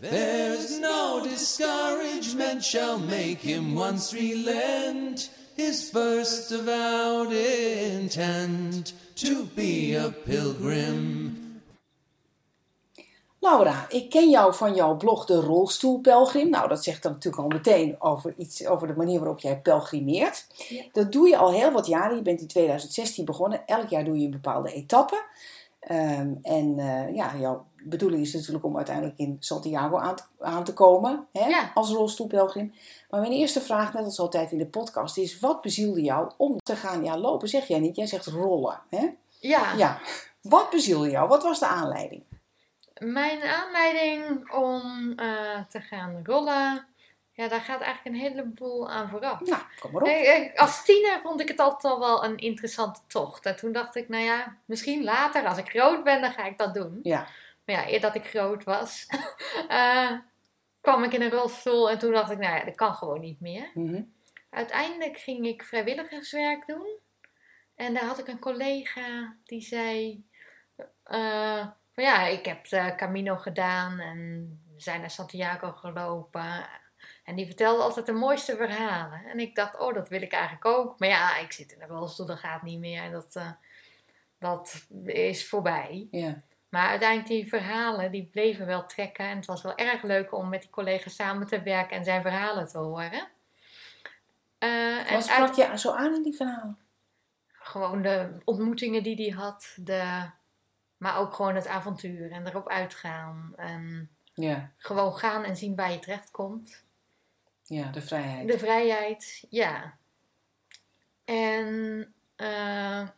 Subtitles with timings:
[0.00, 10.10] There's no discouragement shall make him once relent his first avowed intent to be a
[10.10, 11.60] pilgrim.
[13.38, 16.50] Laura, ik ken jou van jouw blog De Rolstoelpelgrim.
[16.50, 20.46] Nou, dat zegt dan natuurlijk al meteen over, iets, over de manier waarop jij pelgrimeert.
[20.68, 20.82] Ja.
[20.92, 22.16] Dat doe je al heel wat jaren.
[22.16, 23.66] Je bent in 2016 begonnen.
[23.66, 25.24] Elk jaar doe je een bepaalde etappe.
[25.80, 30.64] Ehm, en eh, ja, jouw bedoeling is natuurlijk om uiteindelijk in Santiago aan te, aan
[30.64, 31.26] te komen.
[31.32, 31.70] Hè, Ja.
[31.74, 32.74] Als rolstoelpelgrim.
[33.10, 36.58] Maar mijn eerste vraag, net als altijd in de podcast, is: wat bezielde jou om
[36.58, 37.48] te gaan ja, lopen?
[37.48, 38.80] Zeg jij niet, jij zegt rollen.
[38.90, 39.08] Hè?
[39.40, 40.00] Ja, Ja.
[40.42, 41.28] Wat bezielde jou?
[41.28, 42.22] Wat was de aanleiding?
[42.98, 46.86] mijn aanleiding om eh, te gaan rollen,
[47.32, 49.40] ja, daar gaat eigenlijk een heleboel aan vooraf.
[49.40, 50.08] Nou, kom maar op.
[50.08, 53.46] Eh, Als tiener vond ik het altijd al wel een interessante tocht.
[53.46, 56.58] En toen dacht ik, nou ja, misschien later, als ik groot ben, dan ga ik
[56.58, 57.00] dat doen.
[57.02, 57.26] Ja.
[57.66, 59.06] Maar ja, eer dat ik groot was,
[59.68, 60.12] eh,
[60.80, 63.40] kwam ik in een rolstoel en toen dacht ik, nou ja, dat kan gewoon niet
[63.40, 63.70] meer.
[63.74, 64.02] Mhm.
[64.50, 66.98] Uiteindelijk ging ik vrijwilligerswerk doen.
[67.74, 70.24] En daar had ik een collega die zei:
[71.02, 76.68] eh, van ja, ik heb de Camino gedaan en we zijn naar Santiago gelopen.
[77.24, 79.24] En die vertelde altijd de mooiste verhalen.
[79.24, 80.98] En ik dacht, oh, dat wil ik eigenlijk ook.
[80.98, 83.10] Maar ja, ik zit in een rolstoel, dat gaat niet meer.
[83.10, 83.50] Dat, eh,
[84.38, 86.08] dat is voorbij.
[86.10, 86.36] Ja.
[86.68, 89.24] Maar uiteindelijk die verhalen, die bleven wel trekken.
[89.26, 92.22] En het was wel erg leuk om met die collega samen te werken en zijn
[92.22, 93.28] verhalen te horen.
[94.58, 96.78] En Wat sprak je zo aan in die verhalen?
[97.58, 99.76] gewoon de ontmoetingen die hij had.
[99.80, 100.30] De,
[100.96, 103.52] maar ook gewoon het avontuur en erop uitgaan.
[103.56, 106.84] En Ja, gewoon gaan en zien waar je terecht komt.
[107.62, 108.48] ja de vrijheid.
[108.48, 109.96] De vrijheid, ja.
[111.24, 113.08] En eh,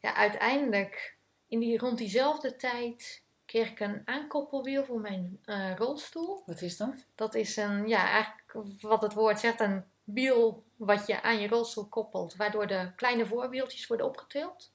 [0.00, 1.16] ja, uiteindelijk,
[1.48, 6.42] in die, rond diezelfde tijd, kreeg ik een aankoppelwiel voor mijn eh, rolstoel.
[6.46, 7.06] Wat is dat?
[7.14, 11.48] Dat is een, ja, eigenlijk wat het woord zegt, een wiel wat je aan je
[11.48, 14.70] rolstoel koppelt, waardoor de kleine voorwieltjes worden opgetild.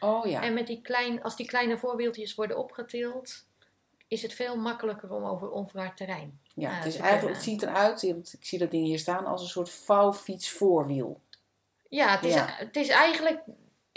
[0.00, 0.42] Oh ja.
[0.42, 3.46] En met die klein, als die kleine voorwieltjes worden opgetild,
[4.08, 6.40] is het veel makkelijker om over onverhard terrein.
[6.54, 9.42] ja het, is te eigenlijk, het ziet eruit, ik zie dat ding hier staan, als
[9.42, 11.20] een soort vouwfiets voorwiel.
[11.88, 12.46] Ja, het is, Ja.
[12.48, 13.40] het is eigenlijk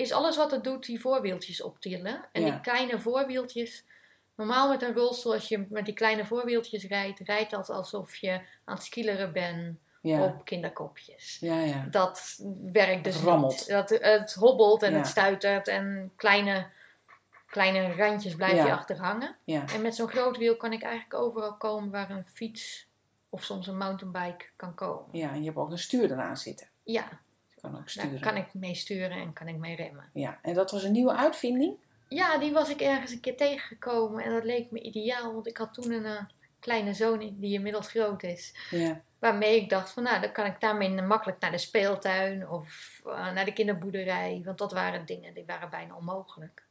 [0.01, 2.25] is alles wat het doet die voorwieltjes optillen.
[2.31, 2.49] En Ja.
[2.51, 3.85] die kleine voorwieltjes,
[4.35, 8.31] normaal met een rolstoel, als je met die kleine voorwieltjes rijdt, rijdt dat alsof je
[8.65, 11.37] aan het skileren bent Ja, op kinderkopjes.
[11.39, 11.87] ja, ja.
[11.91, 12.39] Dat
[12.71, 13.67] werkt dus niet.
[13.67, 16.67] Dat, het hobbelt en het stuitert en kleine,
[17.45, 19.35] kleine randjes blijf je achter hangen.
[19.43, 19.65] ja.
[19.73, 22.87] En met zo'n groot wiel kan ik eigenlijk overal komen waar een fiets
[23.29, 25.05] of soms een mountainbike kan komen.
[25.17, 26.67] Ja, en je hebt ook een stuur eraan zitten.
[26.83, 27.07] Ja,
[27.61, 28.19] kan ook daar sturen.
[28.19, 30.09] kan ik mee sturen en kan ik mee remmen.
[30.13, 31.75] Ja, en dat was een nieuwe uitvinding?
[32.07, 35.57] Ja, die was ik ergens een keer tegengekomen en dat leek me ideaal, want ik
[35.57, 36.23] had toen een eh,
[36.59, 38.53] kleine zoon die inmiddels groot is.
[38.69, 43.01] Ja, Waarmee ik dacht van nou, dan kan ik daarmee makkelijk naar de speeltuin of
[43.05, 44.41] eh, naar de kinderboerderij.
[44.45, 46.63] Want dat waren dingen die waren bijna onmogelijk.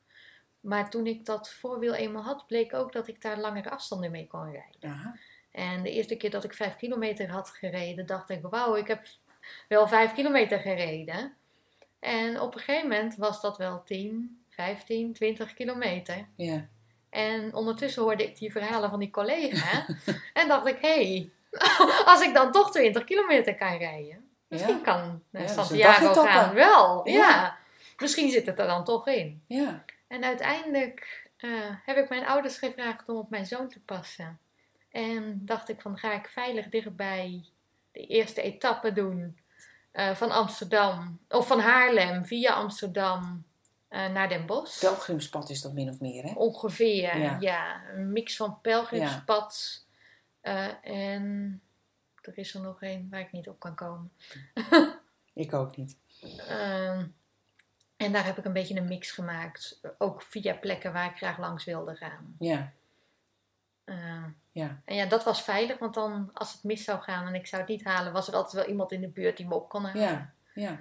[0.60, 4.26] Maar toen ik dat voorwiel eenmaal had, bleek ook dat ik daar langere afstanden mee
[4.26, 4.90] kon rijden.
[4.90, 5.16] Aha.
[5.50, 9.06] En de eerste keer dat ik vijf kilometer had gereden, dacht ik, wauw, ik heb
[9.68, 11.34] wel vijf kilometer gereden.
[12.00, 16.26] En op een gegeven moment was dat wel 10, 15, 20 kilometer.
[16.36, 16.66] ja.
[17.10, 19.86] En ondertussen hoorde ik die verhalen van die collega.
[20.32, 21.30] en dacht ik, hé, hey,
[22.12, 24.28] als ik dan toch 20 kilometer kan rijden.
[24.48, 24.80] Misschien Ja.
[24.82, 26.30] kan naar Ja, Santiago dagetappe.
[26.30, 27.08] gaan wel.
[27.08, 27.14] Ja.
[27.14, 27.58] Ja.
[27.98, 29.42] Misschien zit het er dan toch in.
[29.46, 31.50] Ja, En uiteindelijk eh,
[31.84, 34.38] heb ik mijn ouders gevraagd om op mijn zoon te passen.
[34.90, 37.44] En dacht ik van ga ik veilig dichtbij
[37.92, 39.38] de eerste etappe doen
[39.90, 41.18] eh, van Amsterdam.
[41.28, 43.44] Of van Haarlem via Amsterdam
[43.88, 44.80] eh, naar Den Bosch.
[44.80, 46.32] pelgrimspad is dat min of meer, hè?
[46.34, 47.36] Ongeveer, Ja.
[47.40, 47.82] ja.
[47.94, 49.84] Een mix van pelgrimspad
[50.40, 51.60] eh, en
[52.22, 54.12] er is er nog één waar ik niet op kan komen.
[55.34, 55.96] Ik ook niet.
[56.48, 57.06] Ehm,
[57.96, 59.80] en daar heb ik een beetje een mix gemaakt.
[59.98, 62.36] Ook via plekken waar ik graag langs wilde gaan.
[62.38, 62.72] Ja,
[63.84, 64.80] Eh, ja.
[64.84, 67.62] en ja, dat was veilig, want dan als het mis zou gaan en ik zou
[67.62, 69.84] het niet halen, was er altijd wel iemand in de buurt die me op kon
[69.84, 70.02] halen.
[70.02, 70.80] Ja, ja.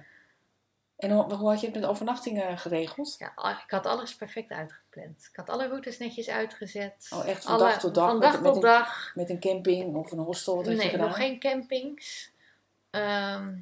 [0.96, 3.14] En hoe, hoe had je het met overnachtingen geregeld?
[3.18, 3.32] Ja,
[3.64, 5.28] ik had alles perfect uitgepland.
[5.30, 7.06] Ik had alle routes netjes uitgezet.
[7.14, 8.10] Oh, echt van Alle- dag tot dag?
[8.10, 9.12] Van dag met tot een, dag.
[9.14, 10.56] Met een camping of een hostel?
[10.56, 11.06] Wat had je Nee, gedaan?
[11.06, 12.30] nog geen campings.
[12.90, 13.58] Ehm,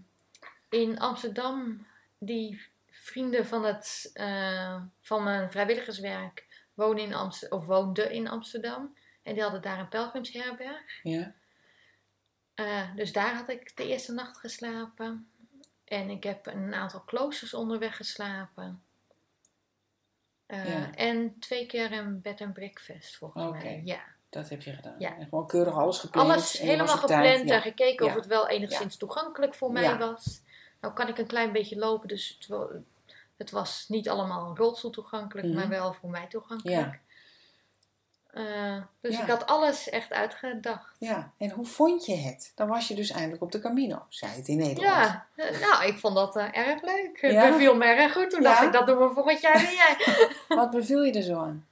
[0.69, 1.87] in Amsterdam,
[2.19, 8.97] die vrienden van, het, eh, van mijn vrijwilligerswerk wonen in Amst of woonden in Amsterdam.
[9.29, 11.01] En die hadden daar een pelgrimsherberg.
[11.03, 11.33] Ja,
[12.55, 15.29] Eh, dus daar had ik de eerste nacht geslapen.
[15.85, 18.83] En ik heb een aantal kloosters onderweg geslapen.
[20.47, 20.95] Eh, Ja.
[20.95, 23.83] En twee keer een bed and breakfast volgens mij.
[23.85, 24.01] Ja.
[24.29, 24.95] Dat heb je gedaan.
[24.99, 25.17] Ja.
[25.17, 26.31] En gewoon keurig alles gepland.
[26.31, 27.55] Alles en helemaal gepland Ja.
[27.55, 30.41] en gekeken of het wel enigszins toegankelijk voor mij was.
[30.81, 32.69] Nou kan ik een klein beetje lopen, dus het, wa-
[33.37, 35.57] het was niet allemaal rolstoel toegankelijk, Mhm.
[35.57, 37.01] maar wel voor mij toegankelijk.
[38.29, 39.23] Eh, dus Ja.
[39.23, 40.97] ik had alles echt uitgedacht.
[40.99, 42.53] Ja, en hoe vond je het?
[42.55, 44.97] Dan was je dus eindelijk op de Camino, zei het in Nederland.
[44.97, 47.21] Ja, eh, nou, ik vond dat eh, erg leuk.
[47.21, 47.51] Het Ja?
[47.51, 48.31] beviel me erg goed.
[48.31, 48.49] Toen Ja?
[48.49, 50.37] dacht ik, dat doen we volgend jaar weer.
[50.59, 51.67] Wat beviel je er zo aan?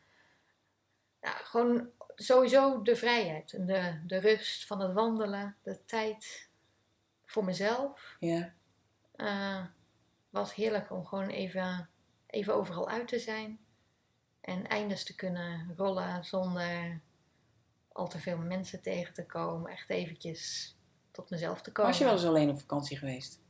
[1.23, 3.53] Ja, gewoon sowieso de vrijheid.
[3.53, 5.57] en De, de rust van het wandelen.
[5.63, 6.49] De tijd
[7.27, 8.17] voor mezelf.
[8.21, 8.53] Ja,
[9.17, 9.61] eh
[10.31, 11.89] was heerlijk om gewoon even,
[12.27, 13.59] even overal uit te zijn.
[14.47, 17.01] En eindes te kunnen rollen zonder
[17.93, 19.71] al te veel mensen tegen te komen.
[19.73, 20.75] Echt eventjes
[21.11, 21.91] tot mezelf te komen.
[21.91, 23.41] was je wel eens alleen op vakantie geweest?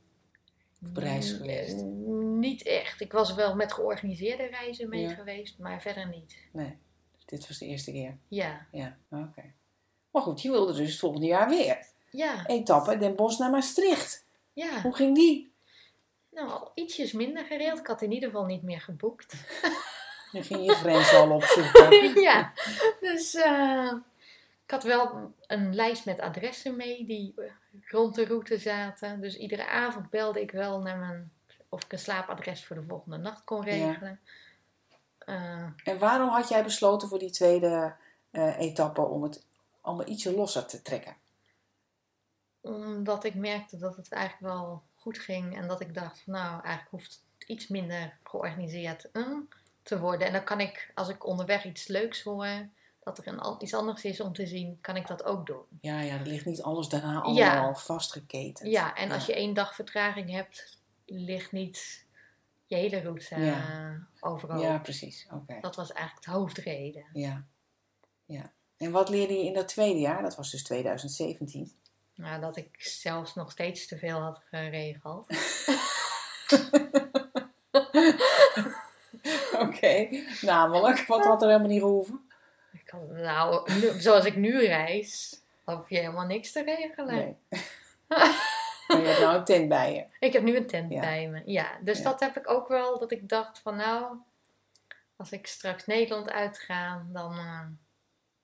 [0.81, 1.75] Of op reis geweest?
[2.39, 3.01] Niet echt.
[3.01, 5.13] Ik was wel met georganiseerde reizen mee Ja.
[5.13, 6.37] geweest, maar verder niet.
[6.51, 6.77] Nee,
[7.25, 8.17] dit was de eerste keer.
[8.27, 9.53] Ja, Ja, oké.
[10.11, 11.85] Maar goed, je wilde dus het volgende jaar weer.
[12.11, 14.25] ja, Etappe Den Bosch naar Maastricht.
[14.53, 14.81] ja.
[14.81, 15.51] Hoe ging die?
[16.31, 17.79] Nou, al ietsjes minder gereeld.
[17.79, 19.33] Ik had in ieder geval niet meer geboekt.
[20.31, 22.21] Dan ging je grens al opzoeken.
[22.29, 22.53] ja,
[22.99, 23.91] dus eh,
[24.63, 27.33] ik had wel een lijst met adressen mee die
[27.85, 29.21] rond de route zaten.
[29.21, 31.31] Dus iedere avond belde ik wel naar mijn,
[31.69, 34.19] of ik een slaapadres voor de volgende nacht kon regelen.
[35.17, 37.95] Eh, En waarom had jij besloten voor die tweede
[38.31, 39.45] eh, etappe om het
[39.81, 41.15] allemaal ietsje losser te trekken?
[42.67, 45.57] omdat ik merkte dat het eigenlijk wel goed ging.
[45.57, 49.37] En dat ik dacht, nou, eigenlijk hoeft het iets minder georganiseerd eh,
[49.87, 50.27] te worden.
[50.27, 52.67] En dan kan ik, als ik onderweg iets leuks hoor,
[53.03, 55.63] dat er een, iets anders is om te zien, kan ik dat ook doen.
[55.81, 57.75] Ja, ja, er ligt niet alles daarna allemaal Ja.
[57.75, 58.71] vastgeketend.
[58.71, 62.05] Ja, en als je één dag vertraging hebt, ligt niet
[62.65, 63.97] je hele route eh, Ja.
[64.19, 64.61] overal.
[64.61, 65.27] Ja, precies.
[65.33, 65.57] Oké.
[65.61, 67.05] Dat was eigenlijk de hoofdreden.
[67.13, 67.43] Ja.
[68.25, 68.51] ja.
[68.77, 70.21] En wat leerde je in dat tweede jaar?
[70.21, 71.71] Dat was dus 2017.
[72.15, 75.27] Nou, dat ik zelfs nog steeds te veel had geregeld.
[79.67, 80.07] Oké.
[80.41, 82.29] Namelijk, wat had er helemaal niet gehoeven?
[82.73, 87.15] Ik had, nou, nu- zoals ik nu reis, hoef je helemaal niks te regelen.
[87.15, 87.35] Nee.
[88.87, 90.05] maar je hebt nou een tent bij je.
[90.25, 90.99] Ik heb nu een tent Ja.
[90.99, 91.41] bij me.
[91.45, 92.03] Ja, dus Ja.
[92.03, 94.17] dat heb ik ook wel, dat ik dacht van nou,
[95.15, 97.61] als ik straks Nederland uitga, dan eh,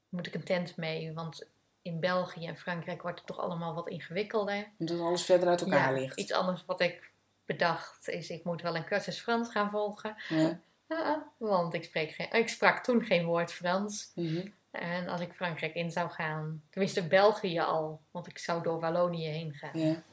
[0.10, 1.14] moet ik een tent mee.
[1.14, 1.48] Want
[1.82, 4.68] in België en Frankrijk wordt het toch allemaal wat ingewikkelder.
[4.78, 6.20] Omdat alles verder uit elkaar Ja, ligt.
[6.20, 7.12] Iets anders wat ik
[7.46, 10.16] bedacht is, ik moet wel een cursus Frans gaan volgen.
[10.30, 10.60] Ja.
[10.94, 14.12] Ah, want ik, spreek geen, ik sprak toen geen woord Frans.
[14.16, 14.48] Mhm.
[14.72, 19.28] En als ik Frankrijk in zou gaan, tenminste België al, want ik zou door Wallonië
[19.28, 19.80] heen gaan.
[19.80, 20.04] ja.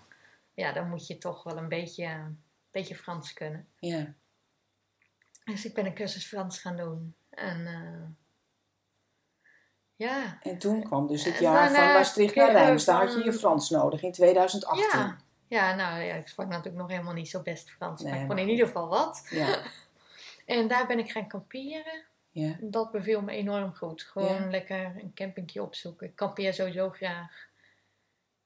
[0.55, 3.67] Ja, dan moet je toch wel een beetje, een beetje Frans kunnen.
[3.79, 4.15] ja.
[5.45, 7.15] Dus ik ben een cursus Frans gaan doen.
[7.31, 8.09] En eh,
[9.97, 12.85] ja, En toen kwam dus het En jaar daarna van Maastricht naar Rijms.
[12.85, 14.99] Daar had je je Frans nodig in 2018.
[14.99, 15.17] ja,
[15.49, 18.03] ja, nou ja, ik sprak natuurlijk nog helemaal niet zo best Frans.
[18.03, 19.27] Nee, maar ik kon in ieder geval wat.
[19.31, 19.63] Ja.
[20.47, 22.05] En daar ben ik gaan kamperen.
[22.31, 22.57] ja.
[22.61, 24.03] Dat beviel me enorm goed.
[24.03, 24.51] Gewoon Ja.
[24.51, 26.07] lekker een campingje opzoeken.
[26.07, 27.49] Ik kampeer sowieso graag.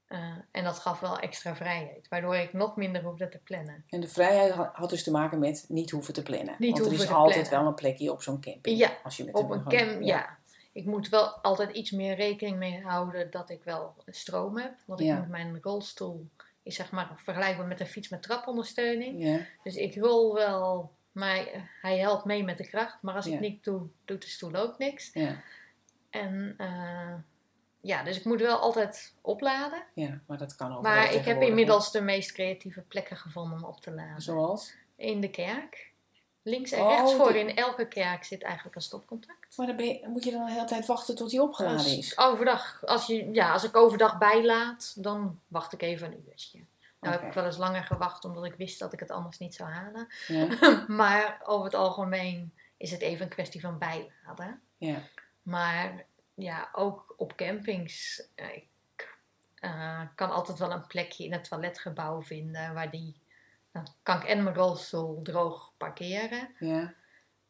[0.06, 2.08] Eh, en dat gaf wel extra vrijheid.
[2.08, 3.84] Waardoor ik nog minder hoefde te plannen.
[3.88, 6.54] En de vrijheid ha- had dus te maken met niet hoeven te plannen.
[6.58, 7.58] Niet Want er is altijd plannen.
[7.60, 8.78] wel een plekje op zo'n camping.
[8.78, 10.38] Ja, Als je met Op een camp, ja.
[10.72, 14.74] Ik moet wel altijd iets meer rekening mee houden dat ik wel stroom heb.
[14.86, 15.18] Want ik Ja.
[15.18, 16.28] moet mijn rolstoel
[16.62, 19.22] is zeg maar vergelijkbaar met een fiets met trapondersteuning.
[19.22, 23.02] Ja, Dus ik rol wel, maar hij helpt mee met de kracht.
[23.02, 23.32] Maar als Ja.
[23.34, 25.10] ik niks doe, doet de stoel ook niks.
[25.12, 25.40] ja,
[26.10, 27.14] En eh,
[27.80, 29.82] ja, dus ik moet wel altijd opladen.
[29.94, 30.82] ja, maar dat kan ook.
[30.82, 34.22] Maar ik heb inmiddels de meest creatieve plekken gevonden om op te laden.
[34.22, 34.74] Zoals?
[34.96, 35.92] In de kerk.
[36.42, 39.56] Links en Oh, rechts voor die- in elke kerk zit eigenlijk een stopcontact.
[39.56, 41.96] Maar dan ben je- moet je dan de hele tijd wachten tot die opgeladen Als,
[41.98, 42.18] is.
[42.18, 46.58] overdag, als, je, ja, als ik overdag bijlaat, dan wacht ik even een uurtje.
[47.04, 47.24] Nou Oké.
[47.24, 49.70] heb ik wel eens langer gewacht omdat ik wist dat ik het anders niet zou
[49.70, 50.06] halen.
[50.26, 50.48] Ja,
[51.00, 54.60] maar over het algemeen is het even een kwestie van bijladen.
[54.76, 54.98] ja,
[55.42, 58.28] Maar ja, ook op campings.
[58.34, 59.18] eh, Ik
[59.54, 63.22] eh, kan altijd wel een plekje in het toiletgebouw vinden waar die.
[63.72, 66.54] Dan kan ik en mijn rolstoel droog parkeren.
[66.58, 66.94] ja.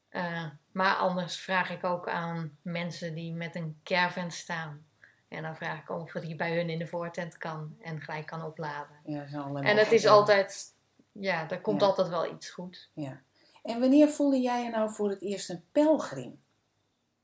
[0.08, 4.86] Eh, maar anders vraag ik ook aan mensen die met een caravan staan.
[5.28, 8.44] En dan vraag ik of die bij hun in de voortent kan en gelijk kan
[8.44, 8.96] opladen.
[9.04, 10.74] ja dat En het is altijd,
[11.12, 11.86] ja, er komt Ja.
[11.86, 12.90] altijd wel iets goed.
[12.94, 13.20] Ja.
[13.62, 16.42] En wanneer voelde jij je nou voor het eerst een pelgrim?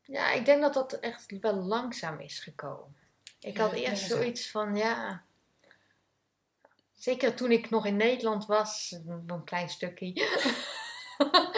[0.02, 2.96] Ja, ik denk dat dat echt wel langzaam is gekomen.
[3.40, 5.22] Ik had eerst zoiets van, ja.
[6.94, 10.12] Zeker toen ik nog in Nederland was, een klein stukje.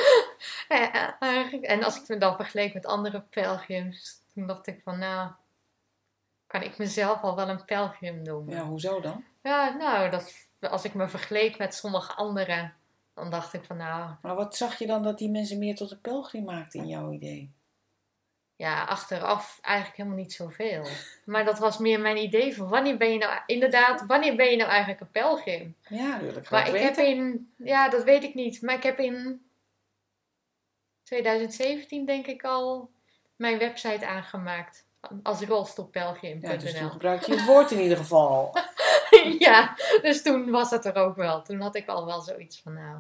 [0.69, 4.99] Eh, eh, en als ik me dan vergeleek met andere pelgrims, toen dacht ik van,
[4.99, 5.31] nou,
[6.53, 8.55] kan ik mezelf al wel een pelgrim noemen.
[8.55, 9.25] Ja, hoezo dan?
[9.43, 12.75] Ja, nou, dat, als ik me vergeleek met sommige anderen,
[13.15, 15.91] dan dacht ik van nou, Maar wat zag je dan dat die mensen meer tot
[15.91, 17.53] een pelgrim maakten in jouw idee?
[18.63, 20.87] ja, achteraf eigenlijk helemaal niet zoveel.
[21.25, 24.57] Maar dat was meer mijn idee van wanneer ben je nou, inderdaad, wanneer ben je
[24.57, 25.77] nou eigenlijk een pelgrim?
[25.89, 28.83] Ja, dat wil ik Maar ik heb in, ja, dat weet ik niet, maar ik
[28.83, 29.47] heb in
[31.03, 32.91] 2017 denk ik al
[33.37, 34.87] mijn website aangemaakt.
[35.23, 36.51] Als rolstoelpelgrim.nl.
[36.51, 38.57] Ja, dus toen gebruikte je het woord in ieder geval.
[39.39, 41.43] ja, dus toen was het er ook wel.
[41.43, 42.99] Toen had ik al wel zoiets van, nou,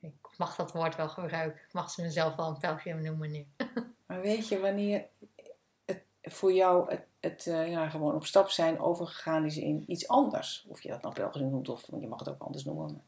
[0.00, 1.62] ik mag dat woord wel gebruiken.
[1.66, 3.46] Ik mag ze mezelf wel een pelgrim noemen nu.
[4.06, 5.06] Maar weet je wanneer
[5.84, 10.08] het voor jou het, het eh, ja, gewoon op stap zijn overgegaan is in iets
[10.08, 10.66] anders?
[10.68, 13.02] Of je dat nou pelgrim noemt of je mag het ook anders noemen.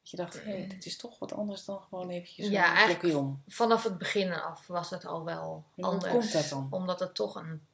[0.00, 3.16] Dat je dacht, hé, dit is toch wat anders dan gewoon eventjes Ja, een eigenlijk-
[3.16, 3.42] om.
[3.48, 6.12] Vanaf het begin af was het al wel En hoe anders.
[6.12, 6.66] komt dat dan?
[6.70, 7.66] Omdat het toch een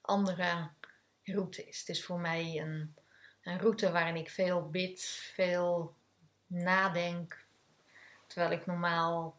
[0.00, 0.68] andere
[1.24, 1.78] route is.
[1.78, 2.94] Het is voor mij een,
[3.42, 5.00] een route waarin ik veel bid,
[5.34, 5.94] veel
[6.46, 7.38] nadenk.
[8.26, 9.38] Terwijl ik normaal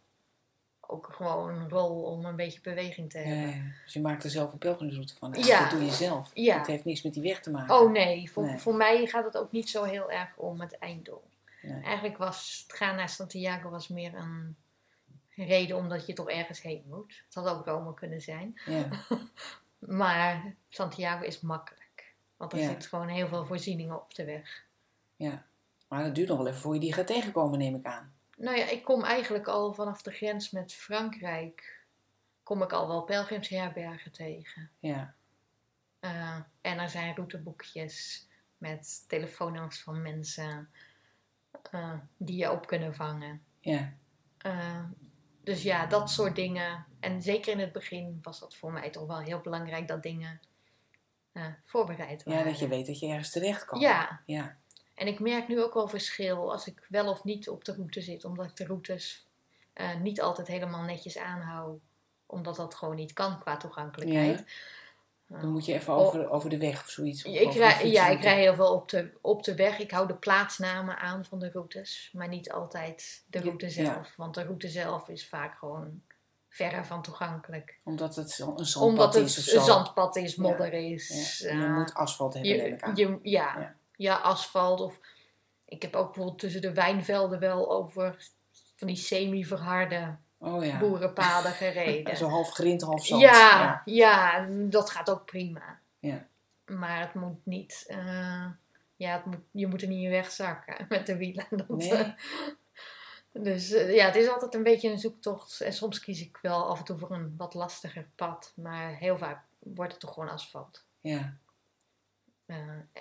[0.79, 3.49] ook gewoon rol om een beetje beweging te hebben.
[3.55, 3.63] ja.
[3.83, 5.33] Dus je maakt er zelf een pelgrimsroute van.
[5.33, 5.61] Ja.
[5.61, 6.31] Dat doe je zelf.
[6.33, 6.57] Ja.
[6.57, 7.79] Het heeft niks met die weg te maken.
[7.79, 8.57] Oh nee, voor, Nee.
[8.57, 11.23] voor mij gaat het ook niet zo heel erg om het einddoel.
[11.61, 11.83] Nee.
[11.83, 14.55] Eigenlijk was het gaan naar Santiago was meer een
[15.35, 17.21] reden omdat je toch ergens heen moet.
[17.25, 18.61] Het had ook Rome kunnen zijn.
[18.65, 18.87] Ja.
[19.79, 22.13] Maar Santiago is makkelijk.
[22.37, 22.67] Want er Ja.
[22.67, 24.65] zit gewoon heel veel voorzieningen op de weg.
[25.15, 25.45] ja.
[25.87, 28.13] Maar het duurt nog wel even voor je die gaat tegenkomen, neem ik aan.
[28.37, 31.85] Nou ja, ik kom eigenlijk al vanaf de grens met Frankrijk.
[32.43, 34.69] Kom ik al wel pelgrimsherbergen tegen.
[34.79, 35.13] Ja.
[35.99, 38.27] Eh, en er zijn routeboekjes
[38.57, 40.69] met telefoonnummers van mensen
[41.71, 43.43] eh, die je op kunnen vangen.
[43.59, 43.93] Ja.
[44.37, 44.83] Eh,
[45.43, 46.85] dus ja, dat soort dingen.
[46.99, 50.39] En zeker in het begin was dat voor mij toch wel heel belangrijk dat dingen
[51.31, 52.39] eh, voorbereid waren.
[52.43, 53.79] ja, dat je weet dat je ergens terecht kan.
[53.79, 54.57] Ja, Ja.
[54.95, 58.01] en ik merk nu ook wel verschil als ik wel of niet op de route
[58.01, 59.25] zit, omdat ik de routes
[60.01, 61.79] niet altijd helemaal netjes aanhoud,
[62.25, 64.45] omdat dat gewoon niet kan qua toegankelijkheid.
[65.39, 65.99] Dan moet je even Oh.
[65.99, 67.25] over, over de weg of zoiets.
[67.25, 69.79] of Ik rij, ja, ik rij heel veel op de, op de weg.
[69.79, 73.71] Ik hou de plaatsnamen aan van de routes, maar niet altijd de route ja.
[73.71, 74.15] zelf.
[74.15, 76.01] Want de route zelf is vaak gewoon
[76.49, 77.79] verre van toegankelijk.
[77.83, 81.39] Omdat het een zandpad Omdat het is of een zandpad is, modder is.
[81.39, 81.51] Ja.
[81.51, 82.95] Je eh, moet asfalt hebben, ik je, aan.
[82.95, 83.75] je, ja, Ja.
[83.95, 84.15] ja.
[84.15, 84.79] asfalt.
[84.81, 84.99] Of
[85.65, 88.29] ik heb ook bijvoorbeeld tussen de wijnvelden wel over
[88.75, 90.79] van die semi-verharde oh ja.
[90.79, 92.17] boerenpaden gereden.
[92.17, 93.21] Zo half grind, half zand.
[93.21, 95.79] Ja, ja, dat gaat ook prima.
[95.99, 96.27] Ja.
[96.65, 98.45] Maar het moet niet, eh,
[98.95, 101.45] ja, het moet, je moet er niet in wegzakken met de wielen.
[101.57, 101.91] Dat, Nee.
[101.91, 102.11] eh,
[103.31, 105.61] dus eh, ja, het is altijd een beetje een zoektocht.
[105.61, 108.53] En soms kies ik wel af en toe voor een wat lastiger pad.
[108.55, 110.83] Maar heel vaak wordt het toch gewoon asfalt.
[111.01, 111.33] Ja.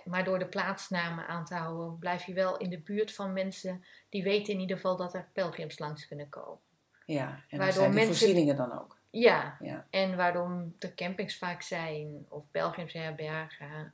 [0.04, 3.84] Maar door de plaatsnamen aan te houden, blijf je wel in de buurt van mensen
[4.08, 6.58] die weten in ieder geval dat er pelgrims langs kunnen komen.
[7.12, 7.44] Ja.
[7.48, 8.98] En Waardoor zijn mensen- voorzieningen dan ook.
[9.10, 9.86] Ja, Ja.
[9.90, 13.92] en waarom er campings vaak zijn, of pelgrimsherbergen,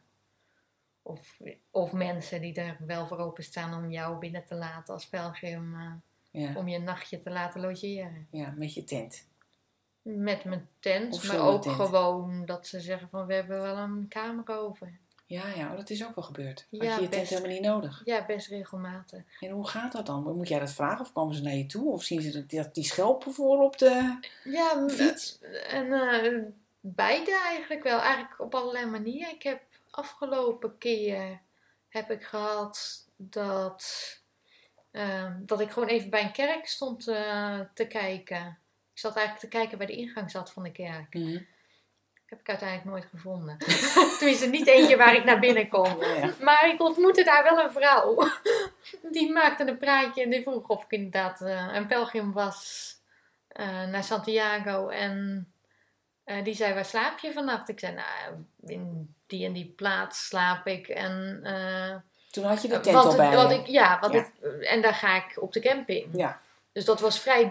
[1.02, 1.38] of,
[1.70, 5.92] of mensen die er wel voor openstaan om jou binnen te laten als pelgrim, eh,
[6.42, 6.54] Ja.
[6.54, 8.26] om je nachtje te laten logeren.
[8.30, 9.28] ja, met je tent.
[10.02, 11.74] Met mijn tent, Of maar ook tent.
[11.74, 14.98] gewoon dat ze zeggen van we hebben wel een kamer over.
[15.28, 16.66] Ja, ja, oh, dat is ook wel gebeurd.
[16.70, 17.28] Had Ja, je je tent best.
[17.30, 18.02] helemaal niet nodig.
[18.04, 19.22] Ja, best regelmatig.
[19.40, 20.36] En hoe gaat dat dan?
[20.36, 21.92] Moet jij dat vragen of komen ze naar je toe?
[21.92, 25.38] Of zien ze dat- dat die schelpen voor op de Ja, fiets?
[25.68, 26.42] En eh,
[26.80, 28.00] beide eigenlijk wel.
[28.00, 29.34] Eigenlijk op allerlei manieren.
[29.34, 31.40] Ik heb afgelopen keer
[31.88, 33.84] heb ik gehad dat,
[34.90, 38.58] eh, dat ik gewoon even bij een kerk stond eh, te kijken.
[38.92, 41.14] Ik zat eigenlijk te kijken bij de ingang zat van de kerk.
[41.14, 41.38] Mhm.
[42.26, 43.58] Heb ik uiteindelijk nooit gevonden.
[44.18, 45.98] Tenminste, niet eentje waar ik naar binnen kon.
[45.98, 46.30] Ja.
[46.40, 48.28] Maar ik ontmoette daar wel een vrouw.
[49.12, 52.90] Die maakte een praatje en die vroeg of ik inderdaad eh, een pelgrim was
[53.48, 54.88] eh, naar Santiago.
[54.88, 55.46] En
[56.24, 57.68] eh, die zei, waar slaap je vannacht?
[57.68, 60.88] Ik zei, nou, in die en die plaats slaap ik.
[60.88, 61.40] En,
[62.30, 64.02] Toen had je de tent want, al bij ik, ja.
[64.10, 64.30] Ik,
[64.60, 66.08] en daar ga ik op de camping.
[66.12, 66.40] Ja.
[66.72, 67.50] Dus dat was vrij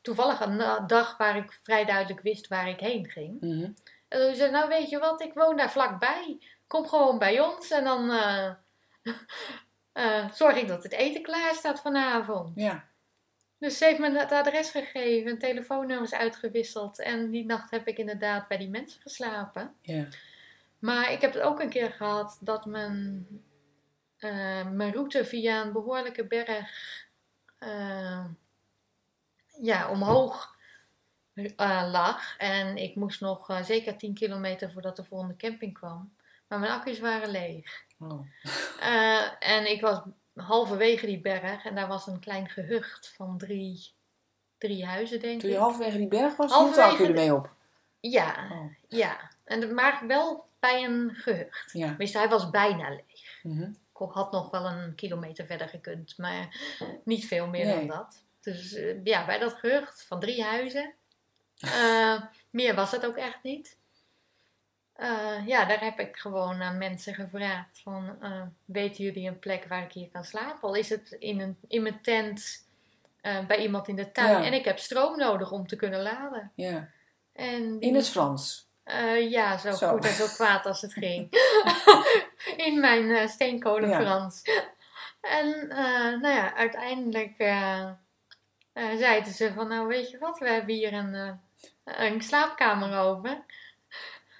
[0.00, 3.40] toevallig een dag waar ik vrij duidelijk wist waar ik heen ging.
[3.40, 3.68] Mhm.
[4.08, 6.38] En toen zei nou weet je wat, ik woon daar vlakbij.
[6.66, 8.50] Kom gewoon bij ons en dan eh,
[9.92, 12.52] eh, zorg ik dat het eten klaar staat vanavond.
[12.54, 12.84] Ja.
[13.58, 17.00] Dus ze heeft me het adres gegeven, telefoonnummers uitgewisseld.
[17.00, 19.74] En die nacht heb ik inderdaad bij die mensen geslapen.
[19.80, 20.06] Ja.
[20.78, 23.26] Maar ik heb het ook een keer gehad dat mijn,
[24.18, 27.04] eh, mijn route via een behoorlijke berg
[29.60, 30.55] ja, omhoog
[31.56, 32.36] eh, lag.
[32.38, 36.14] En ik moest nog eh, zeker 10 kilometer voordat de volgende camping kwam.
[36.48, 37.84] Maar mijn accu's waren leeg.
[37.98, 38.26] Oh.
[38.80, 40.00] Eh, en ik was
[40.34, 43.92] halverwege die berg en daar was een klein gehucht van drie,
[44.58, 45.60] drie huizen, denk Toen je ik.
[45.62, 47.50] halverwege die berg was, hield de accu ermee op.
[48.00, 48.72] Ja, Oh.
[48.88, 49.30] ja.
[49.44, 51.72] En, maar wel bij een gehucht.
[51.72, 51.86] Ja.
[51.88, 53.40] Tenminste, hij was bijna leeg.
[53.42, 53.62] Mhm.
[53.62, 56.56] Ik had nog wel een kilometer verder gekund, maar
[57.04, 57.74] niet veel meer Nee.
[57.76, 58.22] dan dat.
[58.40, 60.94] Dus ja, bij dat gehucht van drie huizen.
[61.60, 63.76] Eh, meer was het ook echt niet.
[64.92, 69.64] Eh, ja, daar heb ik gewoon aan mensen gevraagd van, eh, weten jullie een plek
[69.68, 70.68] waar ik hier kan slapen?
[70.68, 72.64] Al is het in, een, in mijn tent
[73.46, 74.30] bij iemand in de tuin.
[74.40, 74.44] Ja.
[74.44, 76.52] En ik heb stroom nodig om te kunnen laden.
[76.54, 76.88] ja.
[77.32, 78.68] En In het Frans.
[79.28, 79.88] ja, zo, Zo.
[79.92, 81.28] goed en zo kwaad als het ging.
[82.66, 84.00] In mijn steenkolen Ja.
[84.00, 84.42] Frans.
[85.20, 85.66] En
[86.20, 87.34] nou ja, uiteindelijk
[88.74, 91.40] zeiden ze van, nou weet je wat, we hebben hier een,
[91.86, 93.44] een slaapkamer over.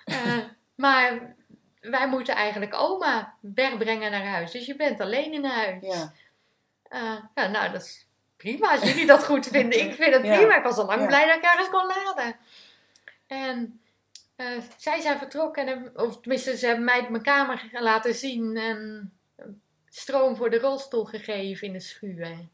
[0.04, 0.38] Eh,
[0.74, 1.34] maar
[1.80, 4.50] wij moeten eigenlijk oma wegbrengen naar huis.
[4.50, 5.82] Dus je bent alleen in huis.
[5.84, 6.12] Ja.
[6.82, 9.80] Eh, ja, nou, dat is prima als jullie dat goed vinden.
[9.80, 10.36] Ik vind het Ja.
[10.36, 10.56] prima.
[10.56, 11.06] Ik was al lang Ja.
[11.06, 12.36] blij dat ik ergens kon laden.
[13.26, 13.80] En
[14.36, 15.66] eh, zij zijn vertrokken.
[15.68, 18.56] En, of tenminste, ze hebben mij mijn kamer laten zien.
[18.56, 19.10] En
[19.88, 22.48] stroom voor de rolstoel gegeven in de schuur.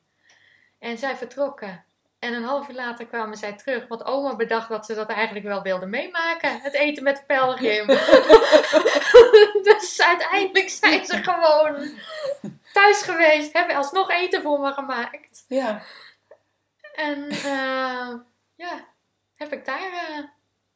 [0.79, 1.85] En zij vertrokken.
[2.23, 3.89] En een half uur later kwamen zij terug.
[3.89, 6.61] Want oma bedacht dat ze dat eigenlijk wel wilde meemaken.
[6.61, 7.87] Het eten met pelgrim.
[9.69, 11.99] dus uiteindelijk zijn ze gewoon
[12.73, 13.53] thuis geweest.
[13.53, 15.45] Hebben alsnog eten voor me gemaakt.
[15.49, 15.83] Ja.
[16.95, 18.15] En eh,
[18.55, 18.85] ja,
[19.37, 20.25] heb ik daar eh,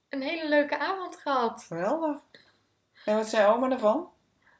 [0.08, 1.64] een hele leuke avond gehad.
[1.66, 2.20] Geweldig.
[3.04, 4.10] En wat zei oma ervan?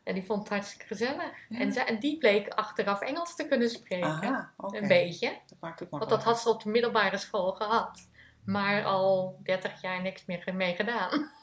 [0.06, 1.48] En die vond het hartstikke gezellig.
[1.48, 1.58] Ja.
[1.58, 4.08] En, zij, en die bleek achteraf Engels te kunnen spreken.
[4.08, 4.52] Aha.
[4.56, 5.38] Een beetje.
[5.46, 8.08] Dat maakt Want dat had ze op de middelbare school gehad.
[8.44, 11.10] Maar al 30 jaar niks meer mee gedaan.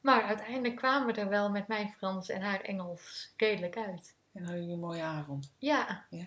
[0.00, 4.16] Maar uiteindelijk kwamen we er wel met mijn Frans en haar Engels redelijk uit.
[4.32, 5.52] En hadden jullie een mooie avond.
[5.58, 6.26] Ja, Ja.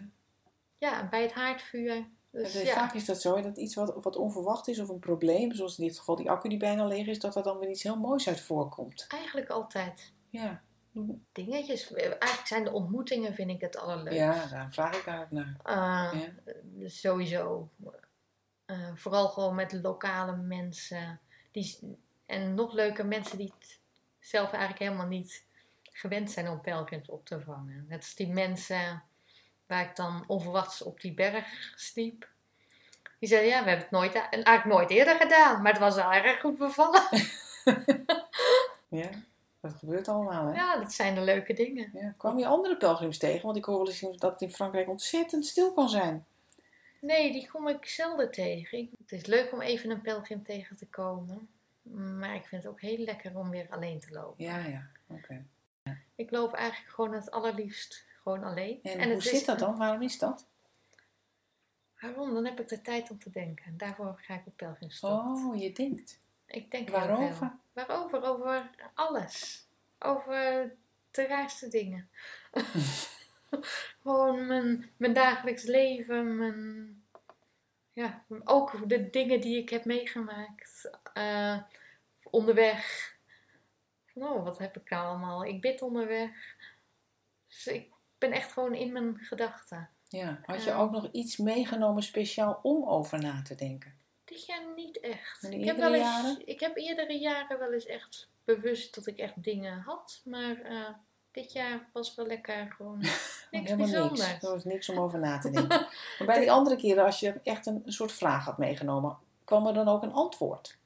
[0.77, 2.07] ja bij het haardvuur.
[2.31, 2.73] Dus ja.
[2.73, 5.87] Vaak is dat zo, dat iets wat, wat onverwacht is of een probleem, zoals in
[5.87, 8.27] dit geval die accu die bijna leeg is, dat er dan weer iets heel moois
[8.27, 9.05] uit voorkomt.
[9.07, 10.61] Eigenlijk altijd Ja,
[11.31, 11.93] dingetjes.
[11.93, 14.19] Eigenlijk zijn de ontmoetingen, vind ik het allerleukst.
[14.19, 15.31] ja daar vraag ik eigenlijk
[15.63, 15.77] naar.
[16.13, 16.53] Uh, Ja.
[16.63, 17.69] dus sowieso.
[18.65, 21.19] Uh, vooral gewoon met lokale mensen.
[21.51, 23.79] Die, en nog leuker mensen die het
[24.19, 25.45] zelf eigenlijk helemaal niet
[25.83, 27.85] gewend zijn om pelgrims op te vangen.
[27.89, 29.03] Net als die mensen
[29.67, 32.27] waar ik dan onverwachts op die berg sliep.
[33.19, 35.61] Die zeiden, ja, we hebben het nooit, eigenlijk nooit eerder gedaan.
[35.61, 37.03] Maar het was wel erg goed bevallen.
[38.89, 39.09] Ja,
[39.69, 40.53] dat gebeurt allemaal, hè?
[40.53, 41.89] ja, dat zijn de leuke dingen.
[41.93, 42.13] Ja.
[42.17, 43.45] Kwam je andere pelgrims tegen?
[43.45, 46.25] Want ik hoor wel eens dat het in Frankrijk ontzettend stil kan zijn.
[47.01, 48.89] Nee, die kom ik zelden tegen.
[48.97, 51.47] Het is leuk om even een pelgrim tegen te komen.
[52.19, 54.43] Maar ik vind het ook heel lekker om weer alleen te lopen.
[54.43, 55.45] Ja, ja, oké.
[56.15, 58.79] Ik loop eigenlijk gewoon het allerliefst gewoon alleen.
[58.83, 59.77] En, het hoe is- zit dat dan?
[59.77, 60.45] Waarom is dat?
[61.99, 62.33] Waarom?
[62.33, 63.77] Dan heb ik de tijd om te denken.
[63.77, 65.39] Daarvoor ga ik op pelgrimstocht.
[65.43, 66.19] Oh, je denkt.
[66.47, 67.55] Ik denk Waarover?
[67.73, 68.23] Waarover?
[68.23, 69.65] Over alles.
[69.99, 70.71] Over
[71.11, 72.09] de raarste dingen.
[74.01, 77.03] Gewoon mijn, mijn dagelijks leven, mijn,
[77.93, 80.89] ja, ook de dingen die ik heb meegemaakt.
[81.13, 81.61] eh,
[82.23, 83.13] onderweg.
[84.13, 85.45] Oh, wat heb ik nou allemaal?
[85.45, 86.31] Ik bid onderweg.
[87.47, 89.89] Dus ik ben echt gewoon in mijn gedachten.
[90.07, 90.39] Ja.
[90.45, 90.77] Had je Ja.
[90.77, 93.93] ook nog iets meegenomen speciaal om over na te denken?
[94.35, 95.43] Dit jaar niet echt.
[95.43, 96.47] Ik heb, wel eens, jaren?
[96.47, 100.21] ik heb eerdere jaren wel eens echt bewust dat ik echt dingen had.
[100.23, 100.87] Maar eh,
[101.31, 102.99] dit jaar was wel lekker gewoon
[103.51, 104.27] niks bijzonders.
[104.27, 104.43] niks.
[104.43, 105.87] Er was niks om over na te denken.
[106.17, 109.67] maar bij die andere keren, als je echt een, een soort vraag had meegenomen, kwam
[109.67, 110.77] er dan ook een antwoord?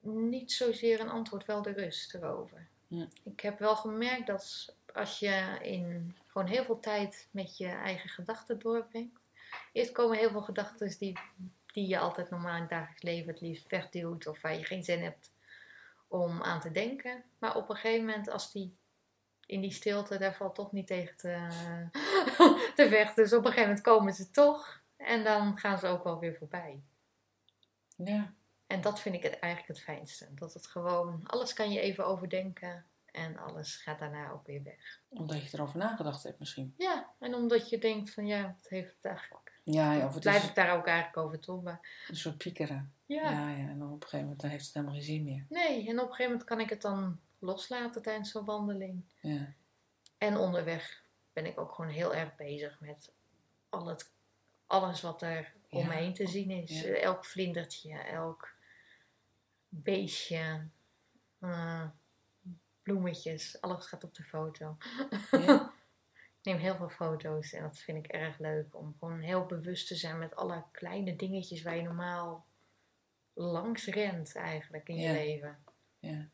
[0.00, 2.66] Niet zozeer een antwoord, wel de rust erover.
[2.86, 3.06] Ja.
[3.22, 8.08] Ik heb wel gemerkt dat als je in gewoon heel veel tijd met je eigen
[8.08, 9.20] gedachten doorbrengt.
[9.72, 11.18] Eerst komen heel veel gedachten die,
[11.72, 14.26] die je altijd normaal in het dagelijks leven het liefst wegduwt.
[14.26, 15.32] Of waar je geen zin hebt
[16.08, 17.24] om aan te denken.
[17.38, 18.78] Maar op een gegeven moment als die
[19.46, 21.46] in die stilte, daar valt toch niet tegen te,
[22.76, 23.22] te vechten.
[23.22, 24.82] Dus op een gegeven moment komen ze toch.
[24.96, 26.82] En dan gaan ze ook wel weer voorbij.
[27.96, 28.34] Ja.
[28.66, 30.34] En dat vind ik het eigenlijk het fijnste.
[30.34, 35.00] Dat het gewoon, alles kan je even overdenken en alles gaat daarna ook weer weg.
[35.08, 36.74] Omdat je erover nagedacht hebt misschien.
[36.76, 39.49] Ja, en omdat je denkt van ja, wat heeft het eigenlijk...
[39.72, 41.80] Ja, ja of het Blijf is ik daar ook eigenlijk over tobben?
[42.08, 42.92] een soort piekeren.
[43.06, 43.30] Ja.
[43.30, 43.48] Ja.
[43.50, 45.44] ja, En dan op een gegeven moment dan heeft het helemaal geen zin meer.
[45.48, 49.02] Nee, en op een gegeven moment kan ik het dan loslaten tijdens zo'n wandeling.
[49.20, 49.52] Ja.
[50.18, 51.02] En onderweg
[51.32, 53.12] ben ik ook gewoon heel erg bezig met
[53.68, 54.10] al het,
[54.66, 56.84] alles wat er om me heen te zien is.
[56.84, 58.54] Elk vlindertje, elk
[59.68, 60.66] beestje,
[61.38, 61.84] eh,
[62.82, 64.76] bloemetjes, alles gaat op de foto.
[65.30, 65.72] Ja.
[66.42, 68.76] Neem heel veel foto's en dat vind ik erg leuk.
[68.76, 72.44] Om gewoon heel bewust te zijn met alle kleine dingetjes waar je normaal
[73.34, 75.12] langs rent eigenlijk in je Ja.
[75.12, 75.58] leven.
[75.98, 76.26] Ja.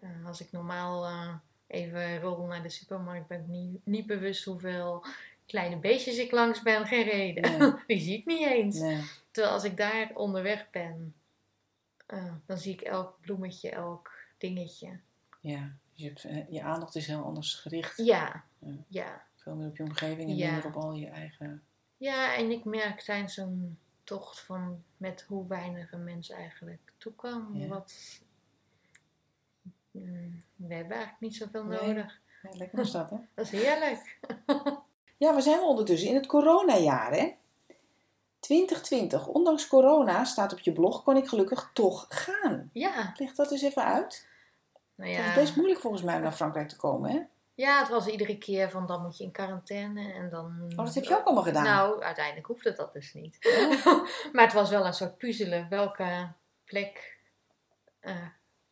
[0.00, 1.34] Eh, als ik normaal eh,
[1.66, 5.04] even rol naar de supermarkt, ben ik niet, niet bewust hoeveel
[5.46, 7.58] kleine beestjes ik langs ben gereden.
[7.58, 7.72] Nee.
[7.86, 8.78] Die zie ik niet eens.
[8.78, 9.02] Nee.
[9.30, 11.14] Terwijl als ik daar onderweg ben,
[12.06, 14.98] eh, dan zie ik elk bloemetje, elk dingetje.
[15.40, 15.72] Ja.
[15.94, 17.96] Dus je, je aandacht is heel anders gericht.
[17.96, 18.74] Ja, Ja.
[18.88, 19.26] ja.
[19.48, 20.50] Veel meer op je omgeving en Ja.
[20.50, 21.62] minder op al je eigen...
[21.96, 27.56] Ja, en ik merk tijdens zo'n tocht van met hoe weinig een mens eigenlijk toekwam.
[27.56, 27.66] Ja.
[27.66, 27.92] Wat,
[29.90, 31.80] mm, we hebben eigenlijk niet zoveel Nee.
[31.80, 32.20] nodig.
[32.42, 33.16] Ja, lekker was dat, hè?
[33.34, 34.18] Dat is heerlijk.
[35.16, 37.34] Ja, we zijn ondertussen in het coronajaar, hè?
[38.40, 39.26] 2020.
[39.26, 42.70] Ondanks corona, staat op je blog, kon ik gelukkig toch gaan.
[42.72, 44.28] Ja, Leg dat eens even uit.
[44.94, 45.34] nou Het is ja.
[45.40, 47.20] best moeilijk volgens mij om naar Frankrijk te komen, hè?
[47.58, 50.62] Ja, het was iedere keer van dan moet je in quarantaine en dan...
[50.76, 51.64] Oh, dat heb je ook allemaal gedaan.
[51.64, 53.38] Nou, uiteindelijk hoefde dat dus niet.
[54.32, 55.68] maar het was wel een soort puzzelen.
[55.68, 56.32] Welke
[56.64, 57.18] plek,
[58.00, 58.26] eh,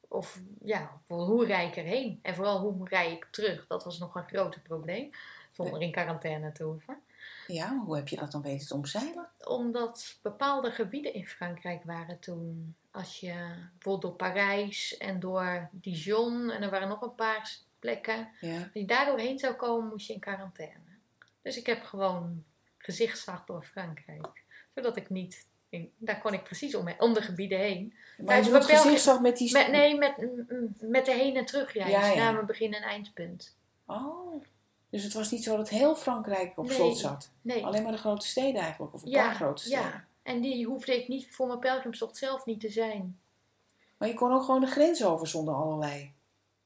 [0.08, 2.18] of ja, hoe rij ik erheen?
[2.22, 3.66] En vooral hoe rij ik terug?
[3.66, 5.10] Dat was nog een groot probleem.
[5.52, 7.02] Zonder in quarantaine te hoeven.
[7.46, 9.28] Ja, maar hoe heb je dat dan weten te omzeilen?
[9.44, 12.76] Omdat bepaalde gebieden in Frankrijk waren toen.
[12.90, 13.34] Als je
[13.72, 18.28] bijvoorbeeld door Parijs en door Dijon en er waren nog een paar plekken.
[18.40, 18.70] Ja.
[18.72, 20.74] Je daar doorheen zou komen, moest je in quarantaine.
[21.42, 22.44] Dus ik heb gewoon
[22.78, 24.42] gezichtsslag door Frankrijk.
[24.74, 25.46] Zodat ik niet...
[25.68, 27.94] In, daar kon ik precies om, om de gebieden heen.
[28.18, 29.52] Maar je zag met die...
[29.52, 31.90] Met, nee, met, mm, met de heen- en terugreis.
[31.90, 32.14] Ja, ja.
[32.14, 33.56] Naar mijn begin- en eindpunt.
[33.86, 34.44] Oh,
[34.90, 36.74] dus het was niet zo dat heel Frankrijk op Nee.
[36.74, 37.30] slot zat?
[37.42, 37.64] Nee.
[37.64, 39.80] Alleen maar de grote steden eigenlijk, of een ja, paar grote steden.
[39.84, 40.04] ja.
[40.22, 43.18] En die hoefde ik niet voor mijn pelgrimstocht zelf niet te zijn.
[43.98, 46.12] Maar je kon ook gewoon de grens over zonder allerlei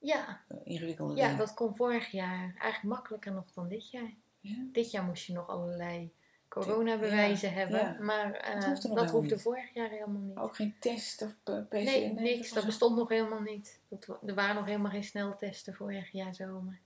[0.01, 1.39] Ja, eh, ingewikkelde ja dingen.
[1.39, 2.55] dat kon vorig jaar.
[2.59, 4.13] Eigenlijk makkelijker nog dan dit jaar.
[4.41, 4.57] Ja?
[4.73, 6.13] Dit jaar moest je nog allerlei
[6.49, 7.79] coronabewijzen Ja, hebben.
[7.81, 7.97] ja.
[8.01, 9.43] Maar eh, Dat helemaal hoefde niet.
[9.43, 10.37] vorig jaar helemaal niet.
[10.37, 11.75] Ook geen test of eh, PCR?
[11.75, 12.53] nee, niks.
[12.53, 13.81] Dat bestond nog helemaal niet.
[13.89, 16.79] Dat, er waren nog helemaal geen sneltesten vorig jaar zomer.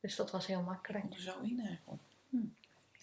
[0.00, 1.04] Dus dat was heel makkelijk.
[1.14, 2.02] Er zo in eigenlijk.
[2.30, 2.36] Hm.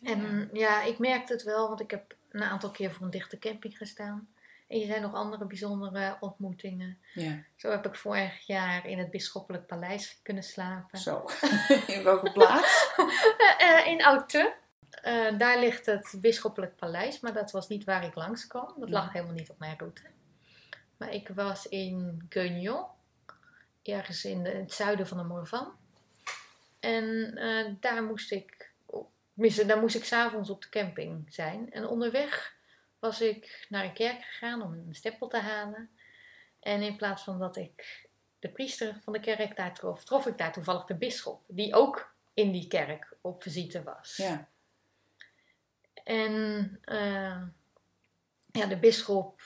[0.03, 3.38] En ja, ik merkte het wel, want ik heb een aantal keer voor een dichte
[3.39, 4.27] camping gestaan.
[4.69, 6.97] En er zijn nog andere bijzondere ontmoetingen.
[7.13, 10.99] Ja, Zo heb ik vorig jaar in het Bisschoppelijk Paleis kunnen slapen.
[10.99, 11.25] zo.
[11.88, 12.88] in welke plaats?
[13.58, 14.53] Eh, eh, in Oudte.
[14.89, 18.73] Eh, daar ligt het Bisschoppelijk Paleis, maar dat was niet waar ik langs kwam.
[18.77, 20.01] Dat lag helemaal niet op mijn route.
[20.97, 22.86] Maar ik was in Guignon,
[23.84, 25.71] ergens in, de- in het zuiden van de Morvan.
[26.79, 27.38] En
[27.79, 28.71] daar moest ik,
[29.34, 31.71] tenminste, daar moest ik s'avonds op de camping zijn.
[31.71, 32.55] En onderweg
[33.00, 35.90] was ik naar een kerk gegaan om een stempel te halen.
[36.60, 38.08] En in plaats van dat ik
[38.40, 42.16] de priester van de kerk daar trof, trof ik daar toevallig de bisschop, die ook
[42.34, 44.18] in die kerk op visite was.
[44.18, 44.50] Ja,
[46.04, 47.42] En eh,
[48.52, 49.42] ja, de bisschop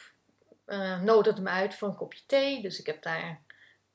[0.66, 2.62] eh nodigde me uit voor een kopje thee.
[2.62, 3.42] Dus ik heb daar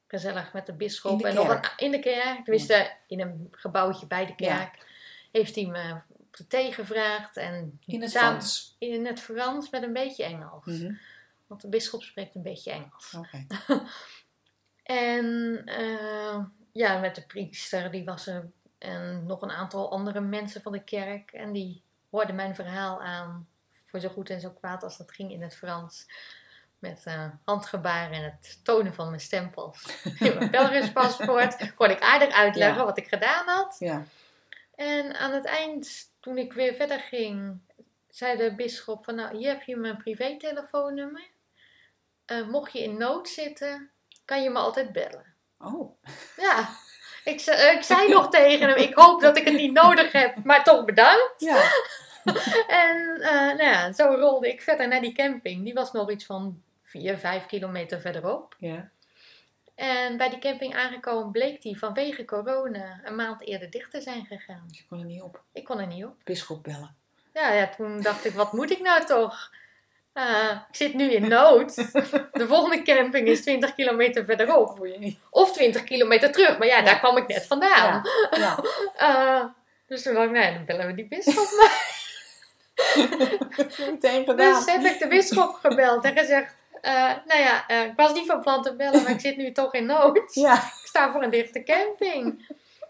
[0.07, 3.49] gezellig met de bisschop In de en nog een, in de kerk, tenminste in een
[3.51, 4.57] gebouwtje bij de Ja.
[4.57, 4.87] kerk,
[5.33, 6.01] heeft hij me
[6.49, 7.37] gevraagd.
[7.37, 8.77] En in het samen- Frans.
[8.79, 10.65] In het Frans met een beetje Engels.
[10.65, 10.95] Mhm.
[11.47, 13.15] Want de bisschop spreekt een beetje Engels.
[13.15, 13.47] Oké.
[14.83, 16.39] En eh,
[16.73, 18.51] ja, met de priester, die was er.
[18.79, 21.33] En nog een aantal andere mensen van de kerk.
[21.33, 23.49] En die hoorden mijn verhaal aan.
[23.87, 26.07] Voor zo goed en zo kwaad als dat ging in het Frans.
[26.79, 29.83] Met eh, handgebaren en het tonen van mijn stempels.
[30.19, 32.85] In mijn pelgrimspaspoort kon ik aardig uitleggen Ja.
[32.85, 33.77] wat ik gedaan had.
[33.79, 34.05] Ja,
[34.75, 37.59] En aan het eind, toen ik weer verder ging,
[38.09, 41.27] zei de bisschop van nou, hier heb je mijn privé-telefoonnummer.
[42.25, 43.91] Eh, mocht je in nood zitten,
[44.25, 45.35] kan je me altijd bellen.
[45.59, 46.01] oh.
[46.37, 46.69] Ja,
[47.25, 47.41] ik,
[47.75, 50.85] ik zei nog tegen hem, ik hoop dat ik het niet nodig heb, maar toch
[50.85, 51.35] bedankt.
[51.37, 51.71] Ja,
[52.85, 55.65] En eh, nou ja, zo rolde ik verder naar die camping.
[55.65, 58.55] Die was nog iets van 4, 5 kilometer verderop.
[58.59, 58.91] ja.
[59.79, 64.27] En bij die camping aangekomen bleek die vanwege corona een maand eerder dicht te zijn
[64.27, 64.65] gegaan.
[64.71, 65.43] Je kon er niet op.
[65.53, 66.15] Ik kon er niet op.
[66.25, 66.97] Bisschop bellen.
[67.35, 69.51] Ja, ja, toen dacht ik, wat moet ik nou toch?
[70.13, 71.75] Eh, ik zit nu in nood.
[72.33, 74.89] De volgende camping is 20 kilometer verderop.
[75.31, 76.59] Of 20 kilometer terug.
[76.59, 78.03] Maar ja, daar kwam ik net vandaan.
[78.31, 78.59] Ja.
[78.97, 79.45] Eh,
[79.87, 81.97] dus toen dacht ik, nee, dan bellen we die bisschop maar.
[83.91, 84.65] Meteen gedaan.
[84.65, 86.55] Dus heb ik de bisschop gebeld en gezegd...
[86.81, 89.53] eh, nou ja, eh, ik was niet van plan te bellen, maar ik zit nu
[89.53, 90.35] toch in nood.
[90.35, 92.47] Ja, Ik sta voor een dichte camping.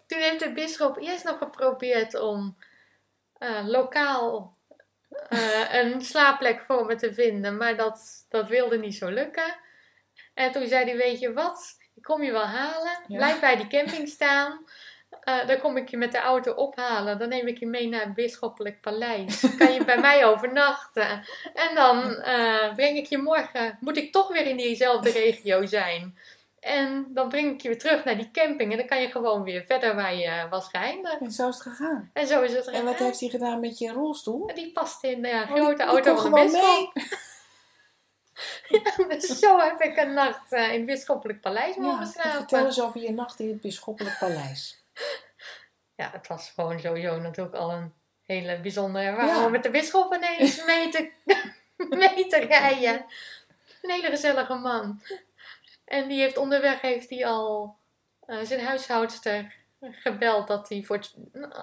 [0.07, 2.57] Toen heeft de bisschop eerst nog geprobeerd om
[3.38, 4.57] eh, lokaal
[5.70, 7.57] een slaapplek voor me te vinden.
[7.57, 9.57] Maar dat, dat wilde niet zo lukken.
[10.35, 11.77] En toen zei hij, weet je wat?
[11.94, 12.98] Ik kom je wel halen.
[13.07, 13.16] Ja.
[13.16, 14.64] Blijf bij die camping staan.
[15.21, 17.18] Eh, dan kom ik je met de auto ophalen.
[17.18, 19.57] Dan neem ik je mee naar het Bisschoppelijk Paleis.
[19.59, 21.09] Kan je bij mij overnachten.
[21.55, 23.77] En dan eh, breng ik je morgen...
[23.81, 26.18] Moet ik toch weer in diezelfde regio zijn.
[26.61, 28.71] En dan breng ik je weer terug naar die camping.
[28.73, 31.21] En dan kan je gewoon weer verder waar je was geëindigd.
[31.21, 32.11] En zo is het gegaan.
[32.12, 34.49] En zo is het En wat heeft hij gedaan met je rolstoel?
[34.49, 36.92] En Die past in de ja, Oh, grote auto van de bisschop.
[38.68, 42.33] Ja, dus zo heb ik een nacht eh, in het Bisschoppelijk Paleis mogen en slapen.
[42.33, 44.78] vertel eens over je nacht in het Bisschoppelijk Paleis.
[45.95, 49.45] Ja, het was gewoon sowieso natuurlijk al een hele bijzondere ervaring Ja.
[49.45, 51.13] om met de bisschop ineens mee te,
[51.99, 53.05] mee te rijden.
[53.83, 55.03] Een hele gezellige man.
[55.85, 57.77] En die heeft onderweg heeft hij al
[58.27, 61.01] eh, zijn huishoudster gebeld dat hij voor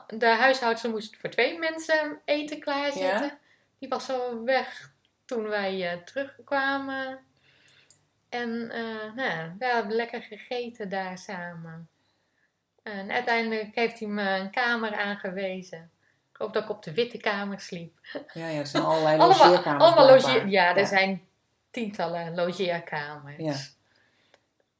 [0.08, 3.28] de huishoudster moest voor twee mensen eten klaarzetten.
[3.28, 3.39] Ja.
[3.80, 4.91] Die was zo weg
[5.26, 7.19] toen wij eh, terugkwamen.
[8.30, 11.89] En eh, nou, we hebben lekker gegeten daar samen.
[12.86, 15.91] En uiteindelijk heeft hij me een kamer aangewezen.
[16.32, 17.98] Ik hoop dat ik op de witte kamer sliep.
[18.34, 20.86] Ja, ja, er zijn allerlei logeerkamers allemaal logeer, ja, er Ja.
[20.86, 21.28] zijn
[21.71, 23.38] tientallen logeerkamers.
[23.38, 23.56] Ja.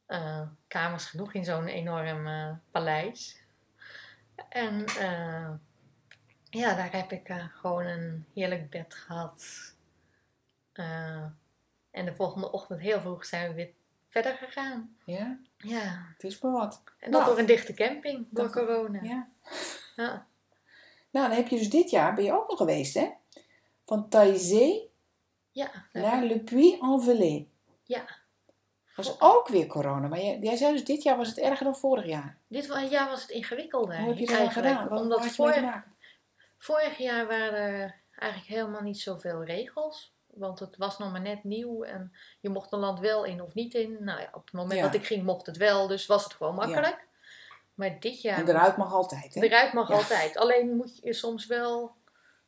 [0.06, 3.42] Eh, kamers genoeg in zo'n enorm eh, paleis.
[4.50, 5.50] En eh,
[6.50, 9.46] ja, daar heb ik gewoon een heerlijk bed gehad.
[10.74, 11.26] Eh,
[11.92, 13.70] en de volgende ochtend heel vroeg zijn we weer
[14.22, 14.98] verder gegaan.
[15.06, 16.84] Ja, Ja, het is maar wat.
[17.00, 19.00] en dat Nou, door een dichte camping, door corona.
[19.02, 19.30] Ja.
[19.96, 20.26] Ja.
[21.12, 23.10] Nou, dan heb je dus dit jaar, ben je ook nog geweest, hè?
[23.86, 24.88] Van Taizé
[25.52, 27.48] Ja, naar Le Puy-en-Velay.
[27.84, 28.06] ja.
[28.96, 30.08] was ook weer corona.
[30.08, 32.38] Maar jij, jij zei dus, dit jaar was het erger dan vorig jaar.
[32.48, 33.98] Dit jaar was het ingewikkelder.
[34.00, 34.88] Hoe heb je dat gedaan?
[34.88, 35.84] Wat, Omdat vorig,
[36.58, 40.15] vorig jaar waren er eigenlijk helemaal niet zoveel regels.
[40.36, 43.54] Want het was nog maar net nieuw en je mocht een land wel in of
[43.54, 43.98] niet in.
[44.00, 44.86] Nou ja, op het moment Ja.
[44.86, 47.08] dat ik ging mocht het wel, dus was het gewoon makkelijk.
[47.74, 48.38] Maar dit jaar...
[48.38, 49.42] En eruit mag altijd, hè?
[49.42, 49.96] Eruit mag Ja.
[49.96, 50.38] altijd.
[50.38, 51.96] Alleen moet je soms wel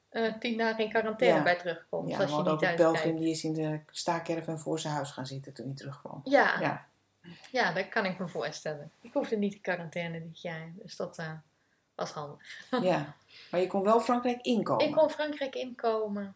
[0.10, 2.10] eh, tien dagen in quarantaine bij terugkomt.
[2.10, 3.18] Ja, als je niet Belgium uitkijkt.
[3.18, 6.22] die is in de staakerven voor zijn huis gaan zitten toen hij terugkwam.
[6.24, 6.86] Ja, ja.
[7.52, 8.92] Ja, dat kan ik me voorstellen.
[9.02, 11.32] Ik hoefde niet in quarantaine dit jaar, dus dat eh,
[11.96, 12.42] was handig.
[12.82, 13.16] ja.
[13.52, 14.86] Maar je kon wel Frankrijk inkomen.
[14.86, 16.36] Ik kon Frankrijk inkomen.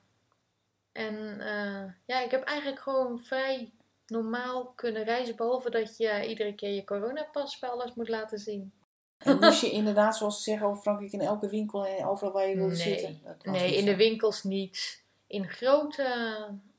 [0.92, 3.72] En eh, ja, ik heb eigenlijk gewoon vrij
[4.08, 5.36] normaal kunnen reizen.
[5.36, 8.74] Behalve dat je iedere keer je coronapas bij alles moet laten zien.
[9.18, 12.48] En moest je inderdaad, zoals ze zeggen over Frankrijk, in elke winkel en overal waar
[12.48, 12.82] je wilde Nee.
[13.00, 13.22] zitten?
[13.44, 15.04] Nee, in de winkels niet.
[15.28, 16.04] In grote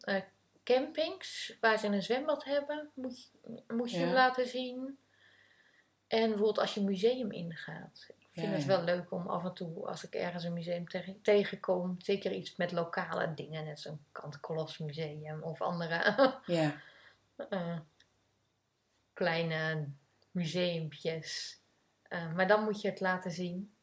[0.00, 0.20] eh,
[0.64, 4.04] campings waar ze een zwembad hebben, moet, je- moest je Ja.
[4.04, 4.98] hem laten zien.
[6.06, 8.06] En bijvoorbeeld als je een museum ingaat.
[8.34, 10.88] Ik vind Ja, het wel leuk om af en toe, als ik ergens een museum
[10.88, 16.74] tegen- tegenkom, zeker iets met lokale dingen, net zo'n Kant Museum of andere Ja,
[17.36, 17.78] eh,
[19.12, 19.88] kleine
[20.30, 21.60] museumpjes.
[22.02, 23.74] Eh, maar dan moet je het laten zien.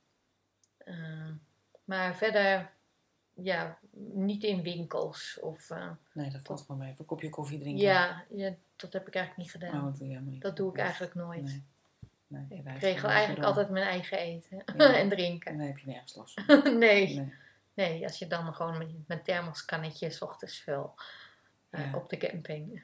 [0.78, 1.30] Eh,
[1.84, 2.72] maar verder,
[3.34, 3.80] ja,
[4.14, 5.40] niet in winkels.
[5.42, 5.70] Of,
[6.14, 6.88] nee, dat valt wel mee.
[6.88, 7.84] Even een kopje koffie drinken.
[7.84, 9.80] ja, ja, dat heb ik eigenlijk niet gedaan.
[9.80, 10.42] Oh, dat niet.
[10.42, 11.44] dat doe ik eigenlijk nooit.
[11.44, 11.64] Nee.
[12.30, 13.46] Nee Ik regel eigenlijk door.
[13.50, 14.94] altijd mijn eigen eten Ja.
[14.94, 15.52] en drinken.
[15.52, 16.62] En dan heb je nergens last van.
[16.78, 17.16] nee.
[17.16, 17.34] Nee.
[17.74, 20.94] nee, als je dan gewoon met, met thermoskannetje 's ochtends vul
[21.70, 21.98] eh, Ja.
[21.98, 22.84] op de camping.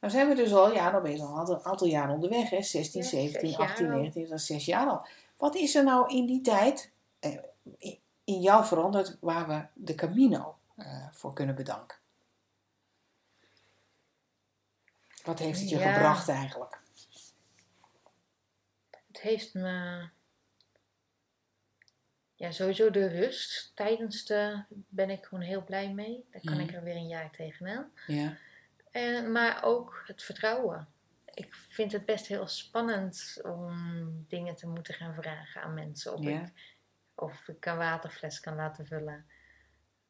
[0.00, 2.62] Nou zijn we dus al, ja, dan ben je al een aantal, jaar onderweg, hè?
[2.62, 3.96] 16, Ja, 17, zes jaar 18, al.
[3.96, 5.06] 19, dat is zes jaar al.
[5.36, 6.90] Wat is er nou in die tijd
[7.20, 7.36] eh,
[7.78, 11.98] in- in jou veranderd waar we de Camino eh, voor kunnen bedanken?
[15.24, 15.92] Wat heeft het je Ja.
[15.92, 16.80] gebracht eigenlijk?
[19.20, 20.08] Het heeft me.
[22.34, 24.62] Ja, sowieso de rust tijdens de.
[24.68, 26.26] ben ik gewoon heel blij mee.
[26.30, 26.62] Daar kan Mhm.
[26.62, 27.92] ik er weer een jaar tegenaan.
[28.06, 28.36] Ja,
[28.90, 30.88] En, maar ook het vertrouwen.
[31.34, 36.14] Ik vind het best heel spannend om dingen te moeten gaan vragen aan mensen.
[36.14, 36.40] Of, Ja.
[36.40, 36.52] ik,
[37.14, 39.26] of ik een waterfles kan laten vullen.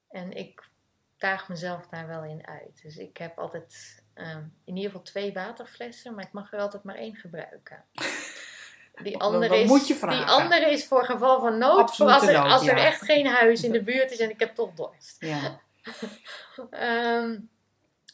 [0.09, 0.69] En ik
[1.17, 2.83] daag mezelf daar wel in uit.
[2.83, 6.83] Dus ik heb altijd ehm, in ieder geval twee waterflessen, maar ik mag er altijd
[6.83, 7.85] maar één gebruiken.
[9.03, 10.19] Die andere, is, moet je vragen.
[10.19, 11.73] die andere is voor geval van nood.
[11.97, 12.85] Voor Absolute als er, nood, als er ja.
[12.85, 15.17] echt geen huis in de buurt is en ik heb toch dorst.
[15.19, 15.61] ja,
[16.71, 17.39] Ehm,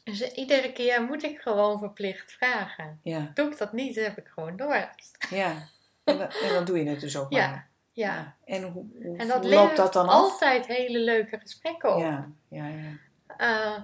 [0.04, 3.00] dus iedere keer moet ik gewoon verplicht vragen.
[3.02, 5.16] ja, Doe ik dat niet, dan heb ik gewoon dorst.
[5.30, 5.68] ja.
[6.04, 7.68] En, dan- en dan doe je het dus ook Ja, maar.
[7.92, 8.36] Ja.
[8.44, 10.14] En hoe, hoe, En dat loopt dat dan af?
[10.14, 12.00] altijd hele leuke gesprekken op.
[12.00, 12.98] Ja, ja, ja.
[13.36, 13.82] Eh,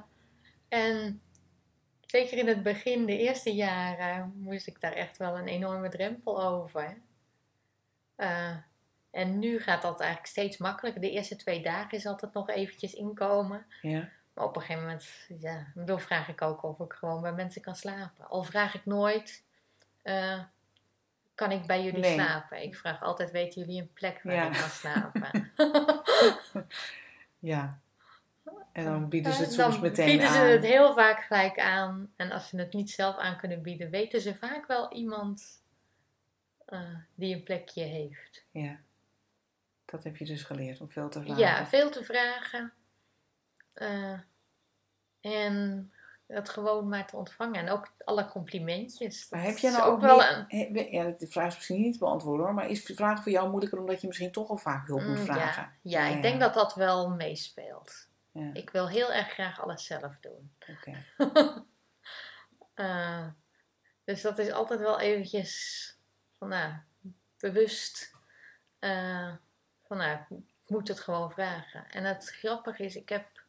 [0.69, 1.21] en
[2.13, 6.43] zeker in het begin, de eerste jaren, moest ik daar echt wel een enorme drempel
[6.43, 6.97] over.
[8.17, 8.57] Eh,
[9.11, 11.01] En nu gaat dat eigenlijk steeds makkelijker.
[11.01, 13.67] De eerste twee dagen is altijd nog eventjes inkomen.
[13.83, 14.09] Ja.
[14.35, 17.63] Maar op een gegeven moment, ja, dan vraag ik ook of ik gewoon bij mensen
[17.63, 18.29] kan slapen.
[18.29, 19.45] Al vraag ik nooit,
[20.03, 20.41] eh,
[21.35, 22.15] kan ik bij jullie Nee.
[22.15, 22.63] slapen?
[22.63, 24.47] Ik vraag altijd, weten jullie een plek waar Ja.
[24.47, 25.53] ik kan slapen?
[27.53, 27.81] Ja.
[28.73, 30.35] En dan bieden ze het soms dan meteen bieden aan.
[30.35, 32.13] ze het heel vaak gelijk aan.
[32.17, 35.63] En als ze het niet zelf aan kunnen bieden, weten ze vaak wel iemand
[36.67, 36.81] eh,
[37.15, 38.45] die een plekje heeft.
[38.51, 38.77] Ja.
[39.85, 41.39] Dat heb je dus geleerd, om veel te vragen.
[41.43, 42.73] Ja, veel te vragen.
[43.73, 44.19] Eh,
[45.21, 45.93] en
[46.27, 47.55] het gewoon maar te ontvangen.
[47.61, 49.27] En ook alle complimentjes.
[49.31, 50.75] Maar heb is nou ook wel niet- een...
[50.77, 52.55] he- Ja, de vraag is misschien niet te beantwoorden hoor.
[52.55, 55.19] Maar is de vraag voor jou moeilijker omdat je misschien toch al vaak hulp moet
[55.19, 55.63] Mm, vragen?
[55.83, 58.09] Ja, ja, Ja, ik denk dat dat wel meespeelt.
[58.33, 60.53] Ja, Ik wil heel erg graag alles zelf doen.
[62.75, 63.27] Eh,
[64.05, 65.97] dus dat is altijd wel eventjes
[66.39, 66.73] van, nou,
[67.39, 68.15] bewust
[68.79, 69.33] eh,
[69.87, 71.91] van, nou, ik moet het gewoon vragen.
[71.91, 73.43] En het grappige is, ik heb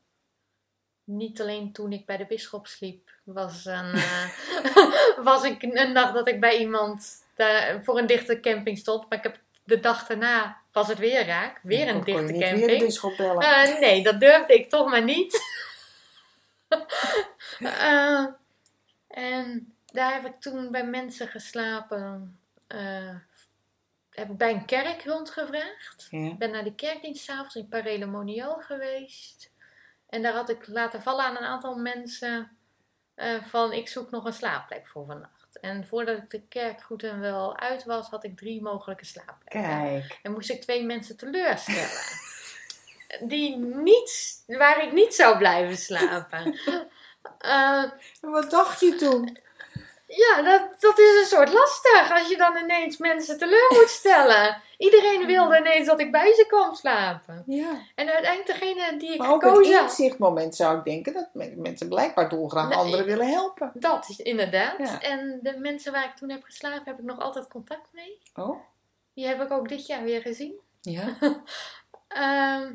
[1.03, 4.29] niet alleen toen ik bij de bisschop sliep, was, een, eh,
[5.29, 9.09] was ik een nacht dat ik bij iemand daar voor een dichte camping stond.
[9.09, 11.59] Maar ik heb de dag daarna was het weer raak.
[11.63, 12.65] Weer een dichte niet camping.
[12.65, 13.41] weer de bisschop bellen.
[13.41, 15.41] Eh, nee, dat durfde ik toch maar niet.
[17.59, 18.25] Eh,
[19.07, 22.39] en daar heb ik toen bij mensen geslapen.
[22.67, 23.15] eh,
[24.09, 26.07] heb ik bij een kerk rondgevraagd.
[26.09, 26.27] ja.
[26.27, 29.51] Ik ben naar de kerkdienst s'avonds in Parelomonial geweest.
[30.09, 32.57] En daar had ik laten vallen aan een aantal mensen
[33.41, 35.32] van ik zoek nog een slaapplek voor vannacht.
[35.63, 39.61] En voordat ik de kerk goed en wel uit was, had ik drie mogelijke slaapplekken.
[39.61, 40.19] Kijk.
[40.21, 41.89] En moest ik twee mensen teleurstellen.
[43.29, 46.53] Die niet, waar ik niet zou blijven slapen.
[47.37, 47.83] Eh,
[48.21, 49.37] En Wat dacht je toen?
[50.15, 52.11] Ja, dat, dat is een soort lastig.
[52.11, 54.61] Als je dan ineens mensen teleur moet stellen.
[54.77, 57.43] Iedereen wilde ineens dat ik bij ze kwam slapen.
[57.45, 57.81] Ja.
[57.95, 59.83] En uiteindelijk degene die ik Maar ook een gekozen had.
[59.83, 62.77] inzichtmoment zou ik denken dat me- mensen blijkbaar dolgraag Nee.
[62.77, 63.71] anderen willen helpen.
[63.73, 64.77] Dat is inderdaad.
[64.77, 65.01] Ja.
[65.01, 68.19] En de mensen waar ik toen heb geslapen, heb ik nog altijd contact mee.
[68.35, 68.59] Oh?
[69.13, 70.53] Die heb ik ook dit jaar weer gezien.
[70.81, 71.17] Ja.
[72.07, 72.71] Ehm,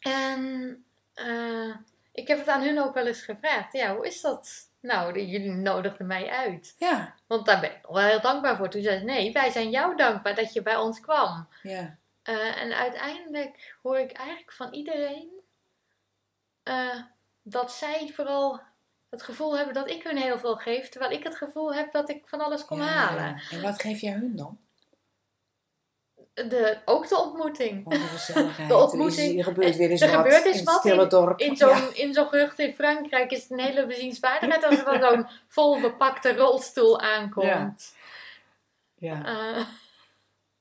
[0.00, 1.74] en eh,
[2.12, 3.72] ik heb het aan hun ook wel eens gevraagd.
[3.72, 4.68] Ja, hoe is dat?
[4.84, 6.74] Nou, jullie nodigden mij uit.
[6.78, 7.14] Ja.
[7.26, 8.68] Want daar ben ik wel heel dankbaar voor.
[8.68, 11.48] Toen zei ze, nee, wij zijn jou dankbaar dat je bij ons kwam.
[11.62, 11.98] Ja.
[12.22, 15.40] Eh, en uiteindelijk hoor ik eigenlijk van iedereen
[16.62, 17.00] eh,
[17.42, 18.60] dat zij vooral
[19.10, 20.88] het gevoel hebben dat ik hun heel veel geef.
[20.88, 23.42] Terwijl ik het gevoel heb dat ik van alles kom Ja, halen.
[23.50, 24.58] En wat geef jij hun dan?
[26.34, 27.82] De, ook de ontmoeting.
[27.88, 28.66] Gewoon de.
[28.68, 29.28] De ontmoeting.
[29.32, 31.40] Er, is- er gebeurt weer eens Er wat gebeurt eens in wat stille in- dorp.
[31.40, 31.90] In zo'n Ja.
[31.94, 35.80] in zo'n gehucht in Frankrijk is het een hele bezienswaardigheid als er dan zo'n vol
[35.80, 37.94] bepakte rolstoel aankomt.
[38.98, 39.24] Ja.
[39.26, 39.66] Eh,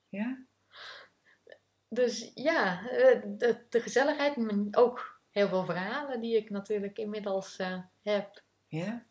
[0.10, 0.38] ja.
[1.90, 4.36] dus ja, eh, de, de gezelligheid,
[4.72, 8.42] ook heel veel verhalen die ik natuurlijk inmiddels eh, heb.
[8.68, 9.04] Ja.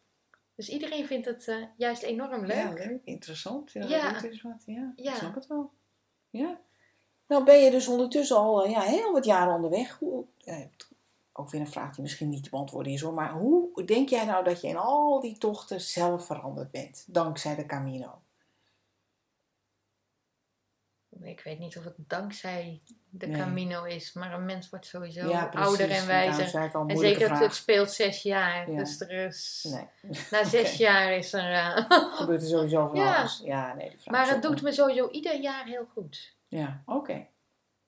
[0.55, 2.57] Dus iedereen vindt het eh, juist enorm leuk.
[2.57, 3.01] Ja, leuk.
[3.05, 3.73] Interessant.
[3.73, 4.23] Ja, Ja.
[4.23, 4.63] is wat.
[4.67, 5.11] Ja, Ja.
[5.13, 5.73] ik snap het wel.
[6.33, 6.61] Ja.
[7.27, 9.99] Nou ben je dus ondertussen al eh, ja, heel wat jaren onderweg.
[9.99, 10.57] Hoe, eh,
[11.33, 13.13] ook weer een vraag die misschien niet te beantwoorden is hoor.
[13.13, 17.05] Maar hoe denk jij nou dat je in al die tochten zelf veranderd bent?
[17.07, 18.21] Dankzij de Camino.
[21.25, 22.81] Ik weet niet of het dankzij
[23.11, 23.37] de Nee.
[23.41, 26.61] Camino is, maar een mens wordt sowieso ja, ouder en wijzer.
[26.87, 28.71] En zeker, het, het speelt zes jaar.
[28.71, 28.77] Ja.
[28.79, 31.53] Dus er is, Nee, na zes jaar is er...
[31.53, 33.17] eh, gebeurt er sowieso van Ja.
[33.19, 33.41] alles.
[33.45, 36.37] Ja, nee, maar het doet me sowieso ieder jaar heel goed.
[36.49, 37.27] Ja, oké.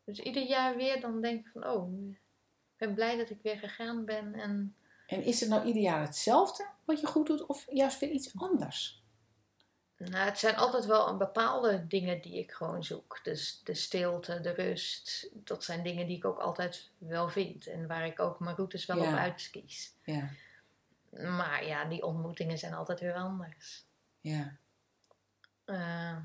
[0.04, 2.18] Dus ieder jaar weer dan denk ik van, oh, ik
[2.76, 4.34] ben blij dat ik weer gegaan ben.
[4.34, 8.10] En En is het nou ieder jaar hetzelfde wat je goed doet of juist weer
[8.10, 9.03] iets anders?
[10.10, 13.20] Nou, het zijn altijd wel een bepaalde dingen die ik gewoon zoek.
[13.22, 17.66] Dus de stilte, de rust, dat zijn dingen die ik ook altijd wel vind.
[17.66, 19.08] En waar ik ook mijn routes wel Ja.
[19.12, 19.92] op uitkies.
[20.04, 20.28] Ja,
[21.10, 23.84] Maar ja, die ontmoetingen zijn altijd weer anders.
[24.20, 24.56] ja,
[25.64, 26.16] Eh,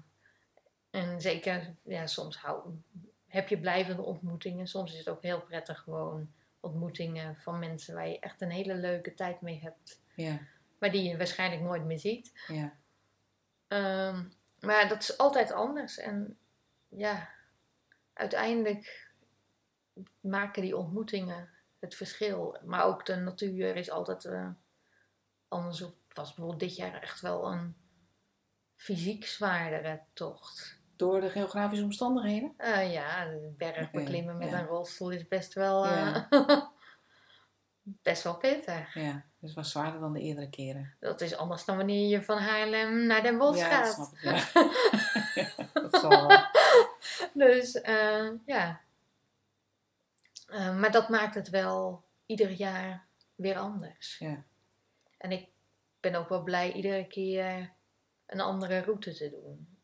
[0.90, 2.70] en zeker, ja, soms hou,
[3.28, 4.68] heb je blijvende ontmoetingen.
[4.68, 8.76] Soms is het ook heel prettig gewoon ontmoetingen van mensen waar je echt een hele
[8.76, 10.00] leuke tijd mee hebt.
[10.14, 10.40] ja,
[10.80, 12.32] Maar die je waarschijnlijk nooit meer ziet.
[12.48, 12.74] ja.
[13.70, 14.24] Ehm,
[14.60, 15.98] maar dat is altijd anders.
[15.98, 16.38] En
[16.88, 17.30] ja,
[18.14, 19.12] uiteindelijk
[20.20, 21.50] maken die ontmoetingen
[21.80, 22.58] het verschil.
[22.64, 24.50] Maar ook de natuur is altijd eh,
[25.48, 25.80] anders.
[25.80, 27.76] Het was bijvoorbeeld dit jaar echt wel een
[28.76, 30.78] fysiek zwaardere tocht.
[30.96, 32.54] Door de geografische omstandigheden?
[32.58, 34.60] Eh, ja, de berg beklimmen met ja.
[34.60, 36.28] een rolstoel is best wel, eh, Ja.
[38.02, 38.94] best wel pittig.
[38.94, 40.96] Ja, dus was zwaarder dan de eerdere keren.
[41.00, 43.94] Dat is anders dan wanneer je van Haarlem naar Den Bosch ja, dat gaat.
[43.94, 44.22] snap ik.
[44.22, 45.68] Ja.
[45.82, 46.28] Dat zal wel.
[47.34, 48.82] Dus Dus eh, ja.
[50.48, 54.18] Eh, maar dat maakt het wel ieder jaar weer anders.
[54.18, 54.44] Ja.
[55.18, 55.48] En ik
[56.00, 57.74] ben ook wel blij iedere keer
[58.26, 59.78] een andere route te doen.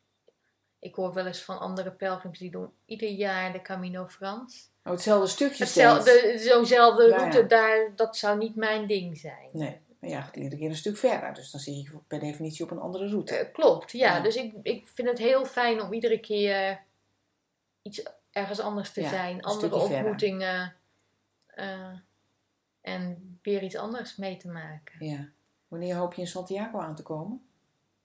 [0.80, 4.70] Ik hoor wel eens van andere pelgrims die doen ieder jaar de Camino Frans.
[4.86, 5.64] Oh, hetzelfde stukje.
[5.64, 9.50] Hetzelfde, zo'nzelfde Ja, route, daar, dat zou niet mijn ding zijn.
[9.52, 11.34] Nee, maar ja, gaat iedere keer een stuk verder.
[11.34, 13.36] Dus dan zit je per definitie op een andere route.
[13.36, 14.20] Eh, klopt, ja.
[14.20, 16.84] Dus ik, ik vind het heel fijn om iedere keer
[17.82, 19.44] iets ergens anders te zijn.
[19.44, 20.76] Andere ontmoetingen.
[21.48, 21.92] eh,
[22.82, 25.06] en weer iets anders mee te maken.
[25.06, 25.30] Ja.
[25.68, 27.46] Wanneer hoop je in Santiago aan te komen?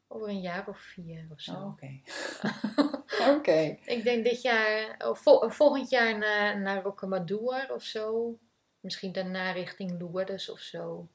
[0.09, 1.53] Over een jaar of vier of zo.
[1.53, 2.01] Oh, oké.
[3.37, 3.77] Oké.
[3.85, 8.39] Ik denk dit jaar, of vol- volgend jaar naar, naar Rocamadour of zo.
[8.81, 11.09] Misschien daarna richting Lourdes of zo.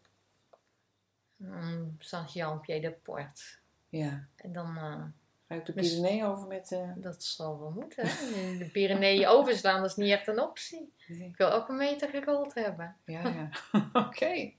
[1.41, 3.60] Um, Saint-Jean-Pied-de-Port.
[3.89, 4.28] Ja.
[4.36, 5.03] En dan, eh,
[5.47, 6.72] Ga je op de Pyreneeën over met...
[6.72, 8.03] eh, dat zal wel moeten.
[8.60, 10.93] De Pyreneeën overslaan, dat is niet echt een optie.
[11.08, 11.28] nee.
[11.30, 12.95] Ik wil ook een meter gerold hebben.
[13.06, 13.49] Ja, ja.
[14.06, 14.51] Oké.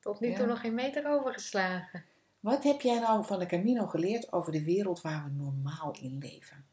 [0.00, 0.36] Tot nu Ja.
[0.36, 2.04] toe nog geen meter overgeslagen.
[2.40, 6.18] Wat heb jij nou van de Camino geleerd over de wereld waar we normaal in
[6.18, 6.66] leven?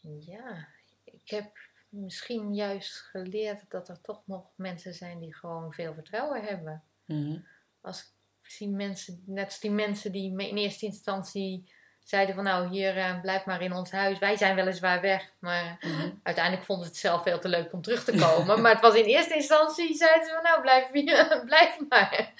[0.00, 0.68] Ja,
[1.04, 1.58] ik heb
[1.88, 6.84] misschien juist geleerd dat er toch nog mensen zijn die gewoon veel vertrouwen hebben.
[7.04, 7.40] Mhm.
[7.80, 11.72] Als ik zie mensen, net als die mensen die me in eerste instantie
[12.08, 14.18] zeiden van nou hier eh, blijf maar in ons huis.
[14.18, 16.10] Wij zijn weliswaar weg, maar Mhm.
[16.22, 18.60] uiteindelijk vonden ze het zelf veel te leuk om terug te komen.
[18.62, 22.32] maar het was in eerste instantie zeiden ze van nou blijf, hier, blijf maar.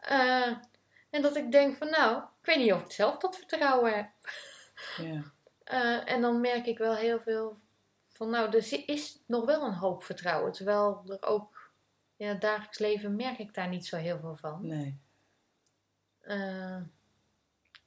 [0.00, 0.52] Eh,
[1.10, 4.08] en dat ik denk van nou, ik weet niet of ik zelf dat vertrouwen heb.
[5.64, 7.58] Eh, en dan merk ik wel heel veel
[8.12, 10.52] van, nou, er is nog wel een hoop vertrouwen.
[10.52, 11.70] Terwijl er ook
[12.16, 14.66] in het dagelijks leven merk ik daar niet zo heel veel van.
[14.66, 14.98] Nee.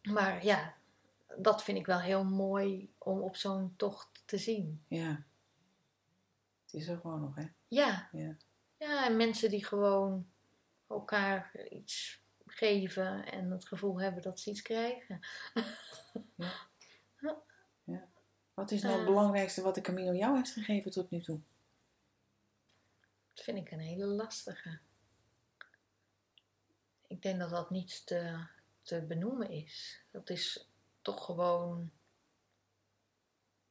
[0.09, 0.73] Maar ja,
[1.37, 4.83] dat vind ik wel heel mooi om op zo'n tocht te zien.
[4.87, 5.23] Ja.
[6.65, 7.45] Het is er gewoon nog, hè?
[7.67, 8.09] Ja.
[8.11, 8.35] Ja.
[8.77, 10.27] Ja, en mensen die gewoon
[10.87, 15.19] elkaar iets geven en het gevoel hebben dat ze iets krijgen.
[18.53, 19.07] Wat is nou het Eh.
[19.07, 21.39] belangrijkste wat de Camino jou heeft gegeven tot nu toe?
[23.33, 24.79] Dat vind ik een hele lastige.
[27.07, 28.47] Ik denk dat dat niet te,
[28.85, 30.03] te benoemen is.
[30.11, 30.69] Dat is
[31.01, 31.91] toch gewoon.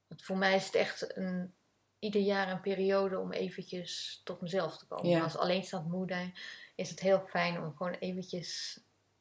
[0.07, 1.55] Want voor mij is het echt een,
[1.99, 5.09] ieder jaar een periode om eventjes tot mezelf te komen.
[5.11, 5.23] Ja.
[5.23, 6.33] Als alleenstaand moeder
[6.75, 8.81] is het heel fijn om gewoon eventjes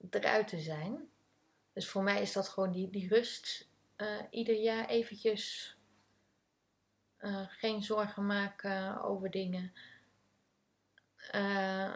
[0.10, 1.10] eruit te zijn.
[1.74, 3.68] Dus voor mij is dat gewoon die, die rust.
[3.96, 5.76] eh, ieder jaar eventjes
[7.18, 9.74] eh, geen zorgen maken over dingen.
[11.32, 11.94] Eh,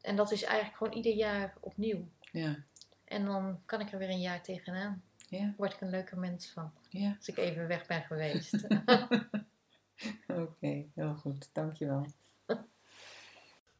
[0.00, 2.08] en dat is eigenlijk gewoon ieder jaar opnieuw.
[2.32, 2.64] Ja.
[3.14, 5.02] En dan kan ik er weer een jaar tegenaan.
[5.28, 5.54] Ja.
[5.56, 6.70] Word ik een leuker mens van.
[6.88, 7.14] Ja.
[7.18, 8.54] Als ik even weg ben geweest.
[10.42, 11.48] Oké, heel goed.
[11.52, 12.06] Dankjewel.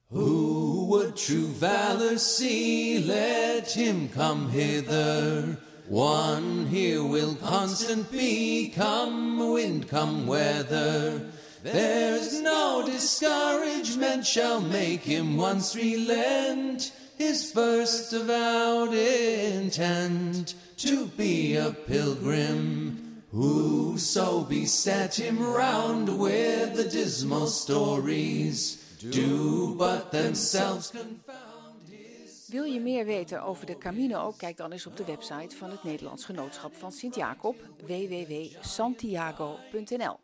[0.07, 3.05] Who would true valor see?
[3.05, 5.59] Let him come hither.
[5.89, 11.21] One here will constant be, come wind, come weather.
[11.63, 21.71] There's no discouragement shall make him once relent his first avowed intent to be a
[21.71, 23.23] pilgrim.
[23.33, 28.77] Whoso beset him round with the dismal stories
[29.11, 32.49] do but themselves confound his.
[32.49, 34.35] Wil je meer weten over de Camino?
[34.37, 37.57] Kijk dan eens op de website van het Nederlands Genootschap van Sint-Jacob,
[37.87, 40.19] www.santiago.nl.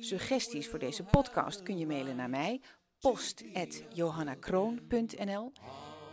[0.00, 2.60] Suggesties voor deze podcast kun je mailen naar mij,
[3.00, 5.52] post.johannakroon.nl.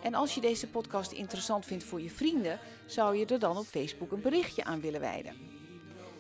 [0.03, 3.65] En als je deze podcast interessant vindt voor je vrienden, zou je er dan op
[3.65, 5.33] Facebook een berichtje aan willen wijden.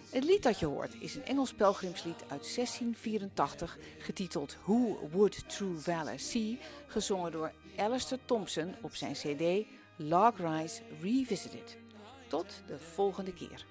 [0.09, 5.77] Het lied dat je hoort is een Engels pelgrimslied uit 1684, getiteld Who Would True
[5.77, 9.65] Valor See, gezongen door Alistair Thompson op zijn CD
[9.95, 11.77] Log Rise Revisited.
[12.27, 13.65] Tot de volgende keer.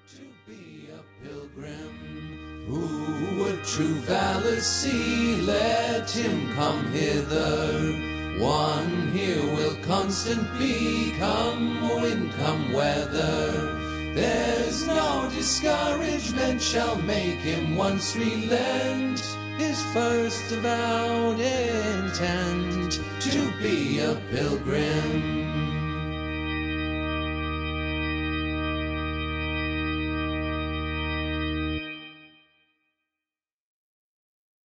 [8.39, 13.77] One here will constant be, come wind, come weather.
[14.15, 19.21] There's no discouragement shall make him once relent
[19.59, 25.48] his first avowed intent to be a pilgrim.